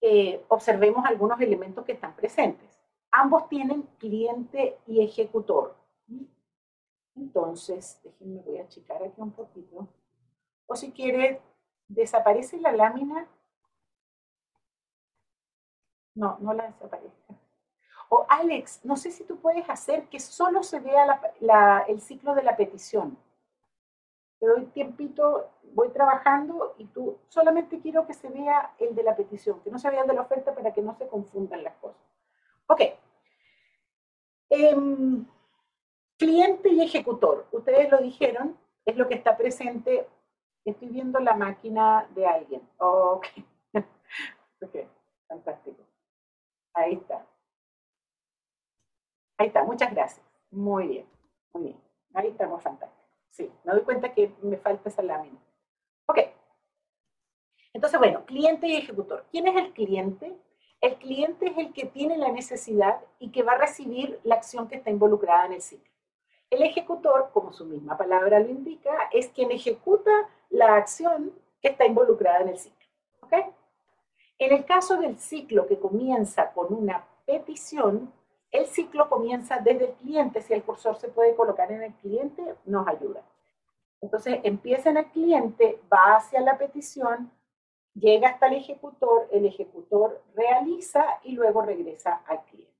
eh, 0.00 0.44
observemos 0.48 1.04
algunos 1.06 1.40
elementos 1.40 1.84
que 1.84 1.92
están 1.92 2.14
presentes. 2.14 2.78
Ambos 3.10 3.48
tienen 3.48 3.82
cliente 3.98 4.78
y 4.86 5.02
ejecutor. 5.02 5.74
Entonces, 7.16 8.00
déjenme, 8.02 8.40
voy 8.42 8.58
a 8.58 8.64
achicar 8.64 9.02
aquí 9.02 9.20
un 9.20 9.32
poquito. 9.32 9.88
O 10.66 10.76
si 10.76 10.92
quiere, 10.92 11.40
desaparece 11.88 12.58
la 12.60 12.72
lámina. 12.72 13.26
No, 16.14 16.38
no 16.40 16.52
la 16.52 16.66
desaparezca. 16.66 17.34
O 18.08 18.26
Alex, 18.28 18.84
no 18.84 18.96
sé 18.96 19.10
si 19.10 19.24
tú 19.24 19.36
puedes 19.38 19.68
hacer 19.68 20.08
que 20.08 20.20
solo 20.20 20.62
se 20.62 20.80
vea 20.80 21.20
el 21.88 22.00
ciclo 22.00 22.34
de 22.34 22.42
la 22.42 22.56
petición. 22.56 23.16
Te 24.38 24.46
doy 24.46 24.66
tiempito, 24.66 25.50
voy 25.72 25.88
trabajando 25.88 26.74
y 26.78 26.86
tú 26.86 27.18
solamente 27.28 27.80
quiero 27.80 28.06
que 28.06 28.14
se 28.14 28.28
vea 28.28 28.74
el 28.78 28.94
de 28.94 29.02
la 29.02 29.16
petición, 29.16 29.60
que 29.60 29.70
no 29.70 29.78
se 29.78 29.90
vea 29.90 30.02
el 30.02 30.06
de 30.06 30.14
la 30.14 30.22
oferta 30.22 30.54
para 30.54 30.72
que 30.72 30.82
no 30.82 30.94
se 30.96 31.08
confundan 31.08 31.64
las 31.64 31.74
cosas. 31.76 32.02
Ok. 32.66 32.80
Em, 34.50 35.26
Cliente 36.16 36.68
y 36.68 36.80
ejecutor, 36.80 37.46
ustedes 37.50 37.90
lo 37.90 37.98
dijeron, 37.98 38.56
es 38.84 38.96
lo 38.96 39.08
que 39.08 39.14
está 39.14 39.36
presente. 39.36 40.08
Estoy 40.64 40.88
viendo 40.88 41.18
la 41.18 41.34
máquina 41.34 42.08
de 42.14 42.26
alguien. 42.26 42.62
Ok. 42.78 43.26
ok, 44.62 44.76
fantástico. 45.26 45.82
Ahí 46.74 46.94
está. 46.94 47.26
Ahí 49.38 49.46
está, 49.48 49.64
muchas 49.64 49.92
gracias. 49.92 50.24
Muy 50.50 50.88
bien, 50.88 51.06
muy 51.52 51.62
bien. 51.64 51.80
Ahí 52.14 52.28
estamos 52.28 52.62
fantásticos. 52.62 53.04
Sí, 53.30 53.50
me 53.64 53.72
doy 53.72 53.82
cuenta 53.82 54.12
que 54.12 54.32
me 54.42 54.56
falta 54.56 54.88
esa 54.88 55.02
lámina. 55.02 55.38
Ok. 56.06 56.18
Entonces, 57.72 57.98
bueno, 57.98 58.24
cliente 58.24 58.68
y 58.68 58.76
ejecutor. 58.76 59.24
¿Quién 59.30 59.48
es 59.48 59.56
el 59.56 59.72
cliente? 59.72 60.36
El 60.80 60.96
cliente 60.96 61.46
es 61.46 61.58
el 61.58 61.72
que 61.72 61.86
tiene 61.86 62.16
la 62.16 62.30
necesidad 62.30 63.00
y 63.18 63.30
que 63.30 63.42
va 63.42 63.52
a 63.52 63.58
recibir 63.58 64.20
la 64.22 64.36
acción 64.36 64.68
que 64.68 64.76
está 64.76 64.90
involucrada 64.90 65.46
en 65.46 65.54
el 65.54 65.62
ciclo. 65.62 65.90
El 66.50 66.62
ejecutor, 66.62 67.30
como 67.32 67.52
su 67.52 67.64
misma 67.64 67.96
palabra 67.96 68.38
lo 68.38 68.48
indica, 68.48 69.08
es 69.12 69.28
quien 69.28 69.50
ejecuta 69.50 70.10
la 70.50 70.76
acción 70.76 71.32
que 71.60 71.68
está 71.68 71.86
involucrada 71.86 72.42
en 72.42 72.50
el 72.50 72.58
ciclo. 72.58 72.86
¿ok? 73.22 73.34
En 74.38 74.52
el 74.52 74.64
caso 74.64 74.96
del 74.96 75.18
ciclo 75.18 75.66
que 75.66 75.78
comienza 75.78 76.52
con 76.52 76.72
una 76.74 77.04
petición, 77.24 78.12
el 78.50 78.66
ciclo 78.66 79.08
comienza 79.08 79.58
desde 79.58 79.90
el 79.90 79.92
cliente. 79.94 80.42
Si 80.42 80.52
el 80.52 80.64
cursor 80.64 80.96
se 80.96 81.08
puede 81.08 81.34
colocar 81.34 81.70
en 81.70 81.82
el 81.82 81.92
cliente, 81.94 82.56
nos 82.64 82.86
ayuda. 82.88 83.22
Entonces 84.00 84.40
empieza 84.42 84.90
en 84.90 84.98
el 84.98 85.06
cliente, 85.06 85.80
va 85.92 86.16
hacia 86.16 86.40
la 86.40 86.58
petición, 86.58 87.30
llega 87.94 88.28
hasta 88.28 88.48
el 88.48 88.54
ejecutor, 88.54 89.28
el 89.30 89.46
ejecutor 89.46 90.22
realiza 90.34 91.04
y 91.22 91.32
luego 91.32 91.62
regresa 91.62 92.22
al 92.26 92.42
cliente. 92.44 92.74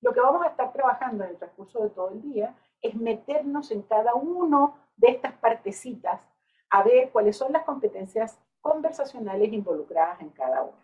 Lo 0.00 0.12
que 0.12 0.20
vamos 0.20 0.44
a 0.44 0.48
estar 0.48 0.72
trabajando 0.72 1.24
en 1.24 1.30
el 1.30 1.36
transcurso 1.36 1.82
de 1.82 1.90
todo 1.90 2.10
el 2.10 2.22
día 2.22 2.54
es 2.82 2.94
meternos 2.94 3.70
en 3.70 3.82
cada 3.82 4.14
uno 4.14 4.76
de 4.96 5.08
estas 5.08 5.32
partecitas 5.34 6.20
a 6.70 6.82
ver 6.82 7.10
cuáles 7.10 7.36
son 7.36 7.52
las 7.52 7.64
competencias 7.64 8.38
conversacionales 8.60 9.52
involucradas 9.52 10.20
en 10.20 10.30
cada 10.30 10.62
una. 10.62 10.83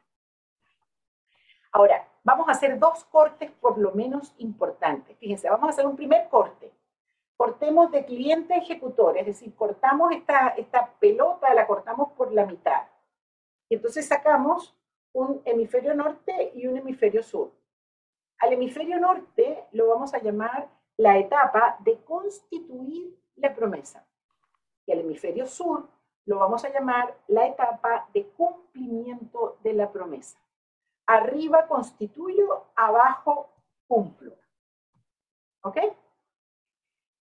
Ahora, 1.73 2.09
vamos 2.25 2.49
a 2.49 2.53
hacer 2.53 2.79
dos 2.79 3.05
cortes 3.05 3.51
por 3.51 3.79
lo 3.79 3.93
menos 3.93 4.35
importantes. 4.39 5.17
Fíjense, 5.19 5.49
vamos 5.49 5.69
a 5.69 5.71
hacer 5.71 5.87
un 5.87 5.97
primer 5.97 6.29
corte. 6.29 6.73
Cortemos 7.37 7.91
de 7.91 8.05
cliente 8.05 8.55
a 8.55 8.59
ejecutor, 8.59 9.17
es 9.17 9.27
decir, 9.27 9.55
cortamos 9.55 10.13
esta, 10.13 10.49
esta 10.49 10.93
pelota, 10.99 11.55
la 11.55 11.67
cortamos 11.67 12.13
por 12.13 12.33
la 12.33 12.45
mitad. 12.45 12.83
Y 13.69 13.77
entonces 13.77 14.07
sacamos 14.07 14.77
un 15.13 15.41
hemisferio 15.45 15.95
norte 15.95 16.53
y 16.55 16.67
un 16.67 16.77
hemisferio 16.77 17.23
sur. 17.23 17.53
Al 18.41 18.53
hemisferio 18.53 18.99
norte 18.99 19.65
lo 19.73 19.89
vamos 19.89 20.13
a 20.13 20.19
llamar 20.19 20.69
la 20.97 21.19
etapa 21.19 21.77
de 21.81 22.03
constituir 22.05 23.17
la 23.37 23.55
promesa. 23.55 24.05
Y 24.87 24.93
al 24.93 25.01
hemisferio 25.01 25.47
sur 25.47 25.89
lo 26.27 26.39
vamos 26.39 26.65
a 26.65 26.71
llamar 26.71 27.17
la 27.29 27.47
etapa 27.47 28.09
de 28.13 28.27
cumplimiento 28.29 29.57
de 29.63 29.73
la 29.73 29.91
promesa. 29.91 30.39
Arriba 31.11 31.67
constituyo, 31.67 32.67
abajo 32.77 33.51
cumplo. 33.89 34.33
¿Ok? 35.63 35.77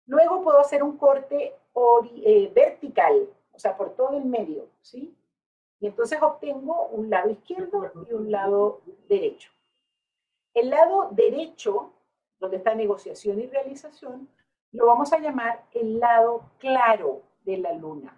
Luego 0.06 0.42
puedo 0.42 0.58
hacer 0.58 0.82
un 0.82 0.96
corte 0.96 1.54
eh, 2.24 2.52
vertical, 2.52 3.28
o 3.52 3.58
sea, 3.58 3.76
por 3.76 3.94
todo 3.94 4.16
el 4.16 4.24
medio, 4.24 4.68
¿sí? 4.80 5.16
Y 5.78 5.86
entonces 5.86 6.20
obtengo 6.20 6.88
un 6.88 7.08
lado 7.08 7.30
izquierdo 7.30 7.92
y 8.08 8.12
un 8.14 8.32
lado 8.32 8.80
derecho. 9.08 9.52
El 10.54 10.70
lado 10.70 11.10
derecho 11.12 11.92
donde 12.40 12.56
está 12.56 12.74
negociación 12.74 13.38
y 13.38 13.46
realización, 13.46 14.28
lo 14.72 14.86
vamos 14.86 15.12
a 15.12 15.20
llamar 15.20 15.64
el 15.70 16.00
lado 16.00 16.50
claro 16.58 17.22
de 17.44 17.58
la 17.58 17.74
luna. 17.74 18.17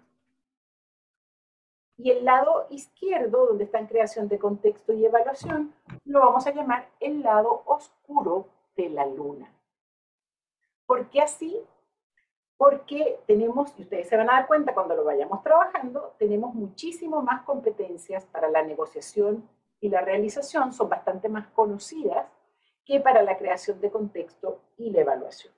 Y 2.01 2.11
el 2.11 2.25
lado 2.25 2.67
izquierdo, 2.69 3.47
donde 3.47 3.65
está 3.65 3.79
en 3.79 3.87
creación 3.87 4.27
de 4.27 4.39
contexto 4.39 4.93
y 4.93 5.05
evaluación, 5.05 5.73
lo 6.05 6.19
vamos 6.19 6.47
a 6.47 6.51
llamar 6.51 6.89
el 6.99 7.21
lado 7.21 7.63
oscuro 7.65 8.47
de 8.75 8.89
la 8.89 9.05
luna. 9.05 9.53
¿Por 10.85 11.09
qué 11.09 11.21
así? 11.21 11.63
porque 12.61 13.19
tenemos, 13.25 13.73
y 13.79 13.81
ustedes 13.81 14.07
se 14.07 14.15
van 14.15 14.29
a 14.29 14.33
dar 14.33 14.45
cuenta 14.45 14.75
cuando 14.75 14.95
lo 14.95 15.03
vayamos 15.03 15.41
trabajando, 15.41 16.13
tenemos 16.19 16.53
muchísimo 16.53 17.23
más 17.23 17.41
competencias 17.41 18.23
para 18.25 18.51
la 18.51 18.61
negociación 18.61 19.49
y 19.79 19.89
la 19.89 20.01
realización, 20.01 20.71
son 20.71 20.87
bastante 20.87 21.27
más 21.27 21.47
conocidas 21.55 22.27
que 22.85 22.99
para 22.99 23.23
la 23.23 23.35
creación 23.35 23.81
de 23.81 23.89
contexto 23.89 24.61
y 24.77 24.91
la 24.91 25.01
evaluación. 25.01 25.51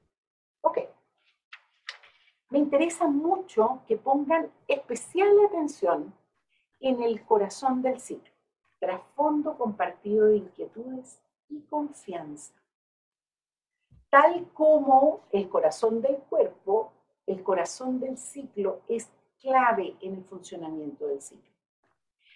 Ok. 0.61 0.77
Me 2.51 2.59
interesa 2.59 3.05
mucho 3.05 3.81
que 3.85 3.97
pongan 3.97 4.49
especial 4.69 5.27
atención 5.45 6.13
en 6.83 7.01
el 7.01 7.25
corazón 7.25 7.81
del 7.81 8.01
ciclo, 8.01 8.33
trasfondo 8.77 9.57
compartido 9.57 10.27
de 10.27 10.37
inquietudes 10.37 11.17
y 11.47 11.61
confianza. 11.61 12.53
Tal 14.09 14.49
como 14.53 15.21
el 15.31 15.47
corazón 15.47 16.01
del 16.01 16.17
cuerpo, 16.17 16.91
el 17.25 17.41
corazón 17.41 18.01
del 18.01 18.17
ciclo 18.17 18.81
es 18.89 19.09
clave 19.39 19.95
en 20.01 20.15
el 20.15 20.25
funcionamiento 20.25 21.07
del 21.07 21.21
ciclo. 21.21 21.53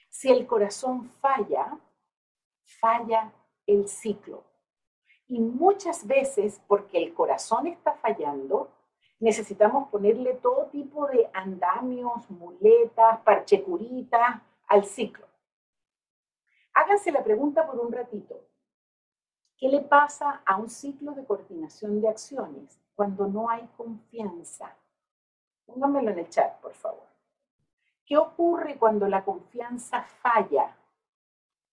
Si 0.09 0.31
el 0.31 0.47
corazón 0.47 1.11
falla, 1.19 1.77
falla 2.79 3.33
el 3.65 3.89
ciclo. 3.89 4.45
Y 5.27 5.41
muchas 5.41 6.07
veces, 6.07 6.61
porque 6.67 6.97
el 6.99 7.13
corazón 7.13 7.67
está 7.67 7.95
fallando, 7.95 8.69
necesitamos 9.19 9.89
ponerle 9.89 10.35
todo 10.35 10.67
tipo 10.67 11.07
de 11.07 11.29
andamios, 11.33 12.29
muletas, 12.29 13.19
parchecuritas 13.21 14.41
al 14.67 14.85
ciclo. 14.85 15.25
Háganse 16.73 17.11
la 17.11 17.23
pregunta 17.23 17.65
por 17.65 17.79
un 17.79 17.91
ratito. 17.91 18.39
¿Qué 19.57 19.67
le 19.69 19.81
pasa 19.81 20.43
a 20.45 20.57
un 20.57 20.69
ciclo 20.69 21.13
de 21.13 21.25
coordinación 21.25 21.99
de 21.99 22.09
acciones 22.09 22.79
cuando 22.93 23.25
no 23.27 23.49
hay 23.49 23.67
confianza? 23.75 24.75
Pónganmelo 25.65 26.11
en 26.11 26.19
el 26.19 26.29
chat, 26.29 26.59
por 26.61 26.75
favor. 26.75 27.07
¿Qué 28.05 28.15
ocurre 28.17 28.77
cuando 28.77 29.07
la 29.07 29.25
confianza 29.25 30.03
falla 30.03 30.77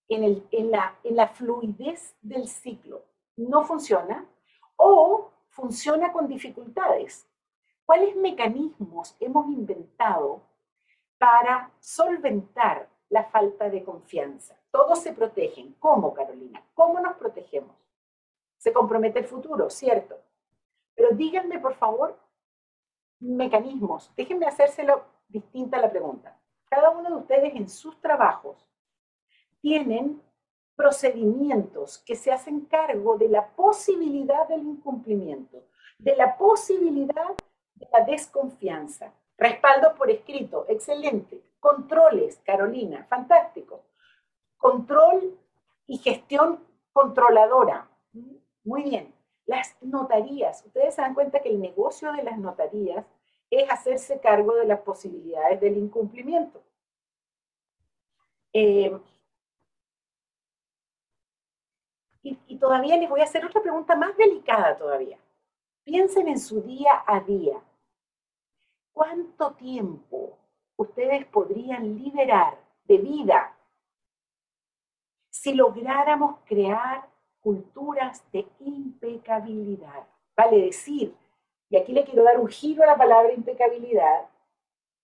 en, 0.07 0.45
en 0.51 0.71
la 1.15 1.27
fluidez 1.27 2.15
del 2.21 2.47
ciclo? 2.47 3.03
¿No 3.37 3.63
funciona? 3.63 4.25
¿O 4.75 5.29
funciona 5.49 6.11
con 6.11 6.27
dificultades? 6.27 7.29
¿Cuáles 7.85 8.15
mecanismos 8.15 9.15
hemos 9.19 9.45
inventado 9.47 10.41
para 11.19 11.71
solventar 11.79 12.89
la 13.09 13.25
falta 13.25 13.69
de 13.69 13.83
confianza? 13.83 14.57
Todos 14.71 14.99
se 14.99 15.13
protegen. 15.13 15.75
¿Cómo, 15.79 16.13
Carolina? 16.13 16.63
¿Cómo 16.73 16.99
nos 16.99 17.15
protegemos? 17.15 17.75
Se 18.57 18.73
compromete 18.73 19.19
el 19.19 19.25
futuro, 19.25 19.69
cierto. 19.69 20.17
Pero 20.95 21.09
díganme, 21.11 21.59
por 21.59 21.75
favor, 21.75 22.17
mecanismos. 23.19 24.11
Déjenme 24.15 24.47
hacérselo 24.47 25.03
distinta 25.27 25.77
la 25.77 25.91
pregunta. 25.91 26.37
Cada 26.67 26.89
uno 26.89 27.09
de 27.09 27.15
ustedes 27.17 27.55
en 27.55 27.69
sus 27.69 27.99
trabajos 28.01 28.67
tienen 29.61 30.21
procedimientos 30.75 31.99
que 31.99 32.15
se 32.15 32.31
hacen 32.31 32.61
cargo 32.61 33.17
de 33.17 33.29
la 33.29 33.47
posibilidad 33.47 34.47
del 34.47 34.61
incumplimiento, 34.61 35.63
de 35.99 36.15
la 36.15 36.35
posibilidad 36.37 37.35
de 37.75 37.87
la 37.91 38.05
desconfianza. 38.05 39.13
Respaldo 39.37 39.95
por 39.95 40.09
escrito, 40.09 40.65
excelente. 40.67 41.41
Controles, 41.59 42.39
Carolina, 42.45 43.05
fantástico 43.09 43.83
control 44.65 45.37
y 45.85 45.99
gestión 45.99 46.59
controladora. 46.91 47.87
Muy 48.63 48.81
bien. 48.81 49.13
Las 49.45 49.75
notarías. 49.79 50.65
Ustedes 50.65 50.95
se 50.95 51.03
dan 51.03 51.13
cuenta 51.13 51.39
que 51.39 51.49
el 51.49 51.61
negocio 51.61 52.11
de 52.13 52.23
las 52.23 52.39
notarías 52.39 53.05
es 53.51 53.69
hacerse 53.69 54.19
cargo 54.19 54.55
de 54.55 54.65
las 54.65 54.79
posibilidades 54.79 55.61
del 55.61 55.77
incumplimiento. 55.77 56.63
Eh, 58.53 58.97
y, 62.23 62.39
y 62.47 62.57
todavía 62.57 62.97
les 62.97 63.07
voy 63.07 63.21
a 63.21 63.25
hacer 63.25 63.45
otra 63.45 63.61
pregunta 63.61 63.95
más 63.95 64.17
delicada 64.17 64.75
todavía. 64.75 65.19
Piensen 65.85 66.27
en 66.27 66.39
su 66.39 66.61
día 66.61 67.03
a 67.07 67.21
día. 67.21 67.61
¿Cuánto 68.91 69.53
tiempo 69.53 70.37
ustedes 70.75 71.25
podrían 71.27 71.97
liberar 71.97 72.59
de 72.83 72.97
vida 72.97 73.55
si 75.29 75.53
lográramos 75.53 76.39
crear 76.45 77.07
culturas 77.39 78.23
de 78.31 78.47
impecabilidad. 78.61 80.07
Vale 80.35 80.61
decir, 80.61 81.15
y 81.69 81.77
aquí 81.77 81.93
le 81.93 82.03
quiero 82.03 82.23
dar 82.23 82.39
un 82.39 82.47
giro 82.47 82.81
a 82.81 82.87
la 82.87 82.97
palabra 82.97 83.31
impecabilidad, 83.33 84.27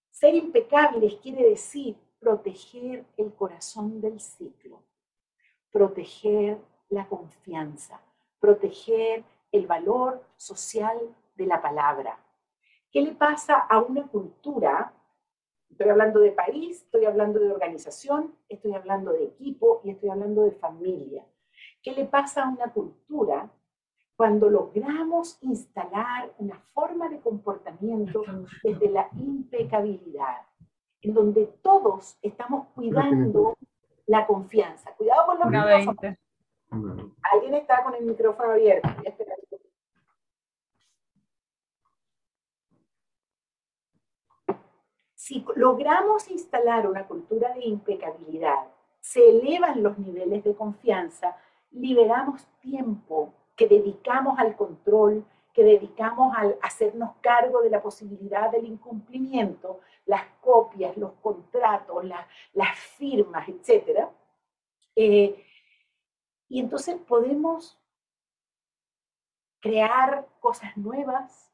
ser 0.10 0.34
impecables 0.34 1.15
quiere 1.22 1.50
decir 1.50 1.96
proteger 2.20 3.06
el 3.17 3.32
corazón 3.34 4.02
del 4.02 4.20
ciclo, 4.20 4.82
proteger 5.72 6.58
la 6.89 7.08
confianza, 7.08 8.02
proteger 8.39 9.24
el 9.52 9.68
valor 9.68 10.24
social 10.38 10.98
de 11.36 11.46
la 11.46 11.62
palabra. 11.62 12.18
¿Qué 12.92 13.02
le 13.02 13.14
pasa 13.14 13.60
a 13.60 13.80
una 13.80 14.08
cultura 14.08 14.94
Estoy 15.72 15.90
hablando 15.90 16.20
de 16.20 16.32
país, 16.32 16.84
estoy 16.84 17.06
hablando 17.06 17.40
de 17.40 17.52
organización, 17.52 18.36
estoy 18.50 18.74
hablando 18.74 19.14
de 19.14 19.24
equipo 19.24 19.82
y 19.84 19.92
estoy 19.92 20.10
hablando 20.10 20.44
de 20.44 20.52
familia. 20.52 21.26
¿Qué 21.82 21.94
le 21.94 22.06
pasa 22.06 22.44
a 22.44 22.50
una 22.50 22.72
cultura 22.72 23.50
cuando 24.16 24.50
logramos 24.50 25.40
instalar 25.42 26.34
una 26.38 26.60
forma 26.74 27.10
de 27.10 27.22
comportamiento 27.22 28.24
desde 28.62 28.90
la 28.90 29.08
impecabilidad, 29.14 30.42
en 31.02 31.14
donde 31.14 31.48
todos 31.64 32.18
estamos 32.22 32.68
cuidando 32.76 33.58
la 34.08 34.28
confianza? 34.28 34.94
Cuidado 34.98 35.26
con 35.26 35.40
los 35.40 35.48
micrófonos. 35.48 36.18
Alguien 37.34 37.56
está 37.56 37.84
con 37.84 37.96
el 37.96 38.06
micrófono 38.06 38.52
abierto. 38.52 38.90
Si 45.22 45.46
logramos 45.56 46.32
instalar 46.32 46.88
una 46.88 47.06
cultura 47.06 47.54
de 47.54 47.64
impecabilidad, 47.64 48.66
se 49.00 49.30
elevan 49.30 49.84
los 49.84 50.00
niveles 50.00 50.44
de 50.44 50.56
confianza, 50.56 51.38
liberamos 51.70 52.48
tiempo 52.60 53.32
que 53.56 53.68
dedicamos 53.68 54.40
al 54.40 54.56
control, 54.56 55.24
que 55.54 55.64
dedicamos 55.64 56.36
al 56.36 56.58
hacernos 56.64 57.12
cargo 57.22 57.62
de 57.62 57.70
la 57.70 57.84
posibilidad 57.84 58.50
del 58.50 58.66
incumplimiento, 58.66 59.82
las 60.08 60.26
copias, 60.42 60.98
los 60.98 61.12
contratos, 61.22 62.04
las 62.54 62.80
firmas, 62.80 63.48
etc. 63.48 64.08
Eh, 64.96 65.46
y 66.50 66.60
entonces 66.60 66.98
podemos 66.98 67.80
crear 69.60 70.28
cosas 70.40 70.76
nuevas, 70.78 71.51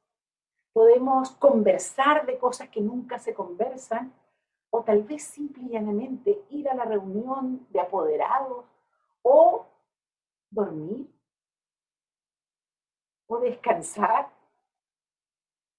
podemos 0.77 1.31
conversar 1.31 2.27
de 2.27 2.37
cosas 2.37 2.69
que 2.69 2.79
nunca 2.79 3.17
se 3.17 3.33
conversan, 3.33 4.13
o 4.69 4.83
tal 4.83 5.01
vez 5.01 5.23
simplemente 5.23 6.43
ir 6.51 6.69
a 6.69 6.75
la 6.75 6.85
reunión 6.85 7.65
de 7.71 7.79
apoderados, 7.79 8.63
o 9.23 9.65
dormir, 10.51 11.11
o 13.25 13.39
descansar, 13.39 14.29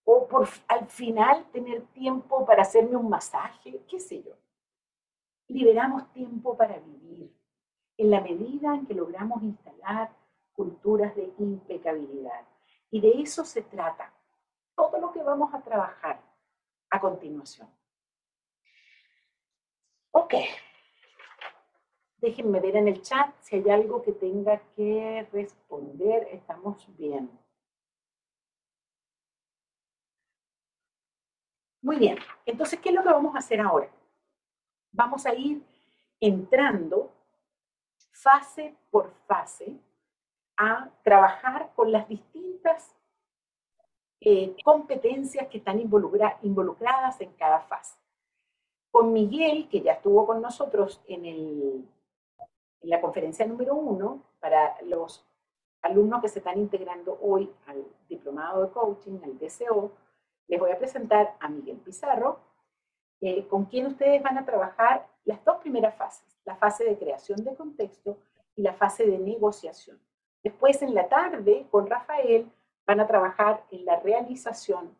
o 0.02 0.26
por, 0.26 0.48
al 0.66 0.88
final 0.88 1.44
tener 1.52 1.82
tiempo 1.92 2.44
para 2.44 2.62
hacerme 2.62 2.96
un 2.96 3.08
masaje, 3.08 3.80
qué 3.88 4.00
sé 4.00 4.20
yo. 4.24 4.34
Liberamos 5.46 6.12
tiempo 6.12 6.56
para 6.56 6.76
vivir 6.76 7.32
en 7.98 8.10
la 8.10 8.20
medida 8.20 8.74
en 8.74 8.84
que 8.84 8.94
logramos 8.94 9.44
instalar 9.44 10.10
culturas 10.54 11.14
de 11.14 11.32
impecabilidad. 11.38 12.48
Y 12.90 13.00
de 13.00 13.22
eso 13.22 13.44
se 13.44 13.62
trata 13.62 14.17
todo 14.78 15.00
lo 15.00 15.12
que 15.12 15.24
vamos 15.24 15.52
a 15.52 15.60
trabajar 15.60 16.22
a 16.88 17.00
continuación. 17.00 17.68
Ok. 20.12 20.34
Déjenme 22.18 22.60
ver 22.60 22.76
en 22.76 22.86
el 22.86 23.02
chat 23.02 23.34
si 23.40 23.56
hay 23.56 23.68
algo 23.70 24.02
que 24.02 24.12
tenga 24.12 24.60
que 24.76 25.28
responder. 25.32 26.28
Estamos 26.30 26.86
bien. 26.96 27.28
Muy 31.82 31.96
bien. 31.96 32.18
Entonces, 32.46 32.78
¿qué 32.78 32.90
es 32.90 32.94
lo 32.94 33.02
que 33.02 33.08
vamos 33.08 33.34
a 33.34 33.38
hacer 33.38 33.60
ahora? 33.60 33.90
Vamos 34.92 35.26
a 35.26 35.34
ir 35.34 35.60
entrando 36.20 37.10
fase 38.12 38.76
por 38.90 39.12
fase 39.26 39.76
a 40.56 40.88
trabajar 41.02 41.72
con 41.74 41.90
las 41.90 42.08
distintas 42.08 42.97
eh, 44.20 44.56
competencias 44.64 45.48
que 45.48 45.58
están 45.58 45.80
involucradas 45.80 47.20
en 47.20 47.32
cada 47.34 47.60
fase. 47.60 47.96
Con 48.90 49.12
Miguel, 49.12 49.68
que 49.68 49.80
ya 49.80 49.92
estuvo 49.92 50.26
con 50.26 50.40
nosotros 50.40 51.02
en, 51.06 51.24
en 51.24 51.88
la 52.82 53.00
conferencia 53.00 53.46
número 53.46 53.74
uno, 53.74 54.22
para 54.40 54.76
los 54.82 55.24
alumnos 55.82 56.20
que 56.20 56.28
se 56.28 56.38
están 56.38 56.58
integrando 56.58 57.18
hoy 57.20 57.50
al 57.66 57.84
diplomado 58.08 58.62
de 58.62 58.70
coaching, 58.70 59.18
al 59.22 59.38
DCO, 59.38 59.92
les 60.48 60.58
voy 60.58 60.70
a 60.70 60.78
presentar 60.78 61.36
a 61.40 61.48
Miguel 61.48 61.76
Pizarro, 61.76 62.40
eh, 63.20 63.46
con 63.48 63.66
quien 63.66 63.86
ustedes 63.86 64.22
van 64.22 64.38
a 64.38 64.44
trabajar 64.44 65.06
las 65.24 65.44
dos 65.44 65.56
primeras 65.58 65.96
fases, 65.96 66.38
la 66.44 66.56
fase 66.56 66.84
de 66.84 66.98
creación 66.98 67.44
de 67.44 67.54
contexto 67.54 68.18
y 68.56 68.62
la 68.62 68.74
fase 68.74 69.06
de 69.06 69.18
negociación. 69.18 70.00
Después 70.42 70.80
en 70.82 70.94
la 70.94 71.08
tarde, 71.08 71.66
con 71.70 71.86
Rafael, 71.86 72.50
van 72.88 73.00
a 73.00 73.06
trabajar 73.06 73.62
en 73.70 73.84
la 73.84 74.00
realización 74.00 74.96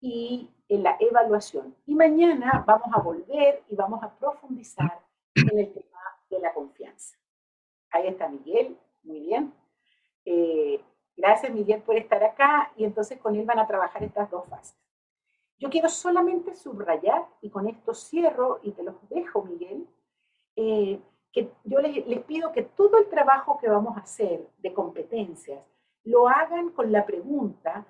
y 0.00 0.48
en 0.68 0.84
la 0.84 0.96
evaluación. 1.00 1.74
Y 1.86 1.96
mañana 1.96 2.62
vamos 2.64 2.86
a 2.94 3.00
volver 3.00 3.64
y 3.68 3.74
vamos 3.74 4.00
a 4.04 4.14
profundizar 4.14 5.00
en 5.34 5.58
el 5.58 5.72
tema 5.72 6.00
de 6.30 6.38
la 6.38 6.54
confianza. 6.54 7.18
Ahí 7.90 8.06
está 8.06 8.28
Miguel, 8.28 8.78
muy 9.02 9.18
bien. 9.20 9.52
Eh, 10.24 10.80
gracias 11.16 11.52
Miguel 11.52 11.82
por 11.82 11.96
estar 11.96 12.22
acá 12.22 12.70
y 12.76 12.84
entonces 12.84 13.18
con 13.18 13.34
él 13.34 13.44
van 13.44 13.58
a 13.58 13.66
trabajar 13.66 14.04
estas 14.04 14.30
dos 14.30 14.46
fases. 14.46 14.78
Yo 15.58 15.68
quiero 15.68 15.88
solamente 15.88 16.54
subrayar, 16.54 17.26
y 17.40 17.50
con 17.50 17.68
esto 17.68 17.92
cierro 17.92 18.60
y 18.62 18.72
te 18.72 18.82
los 18.84 18.94
dejo 19.08 19.42
Miguel, 19.42 19.88
eh, 20.56 21.00
que 21.32 21.52
yo 21.64 21.80
les, 21.80 22.06
les 22.06 22.20
pido 22.24 22.52
que 22.52 22.62
todo 22.62 22.98
el 22.98 23.08
trabajo 23.08 23.58
que 23.58 23.68
vamos 23.68 23.96
a 23.96 24.00
hacer 24.00 24.46
de 24.58 24.72
competencias 24.72 25.60
lo 26.04 26.28
hagan 26.28 26.70
con 26.70 26.90
la 26.90 27.06
pregunta, 27.06 27.86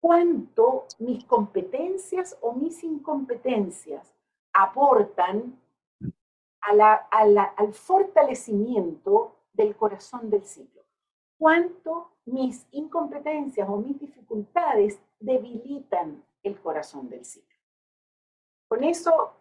¿cuánto 0.00 0.86
mis 0.98 1.24
competencias 1.24 2.36
o 2.40 2.52
mis 2.52 2.82
incompetencias 2.84 4.14
aportan 4.52 5.58
al 6.60 7.74
fortalecimiento 7.74 9.36
del 9.52 9.76
corazón 9.76 10.30
del 10.30 10.44
ciclo. 10.44 10.82
¿Cuánto 11.38 12.12
mis 12.24 12.66
incompetencias 12.70 13.68
o 13.68 13.76
mis 13.76 13.98
dificultades 13.98 15.00
debilitan 15.18 16.24
el 16.42 16.60
corazón 16.60 17.08
del 17.08 17.24
ciclo? 17.24 17.58
Con 18.68 18.84
eso 18.84 19.32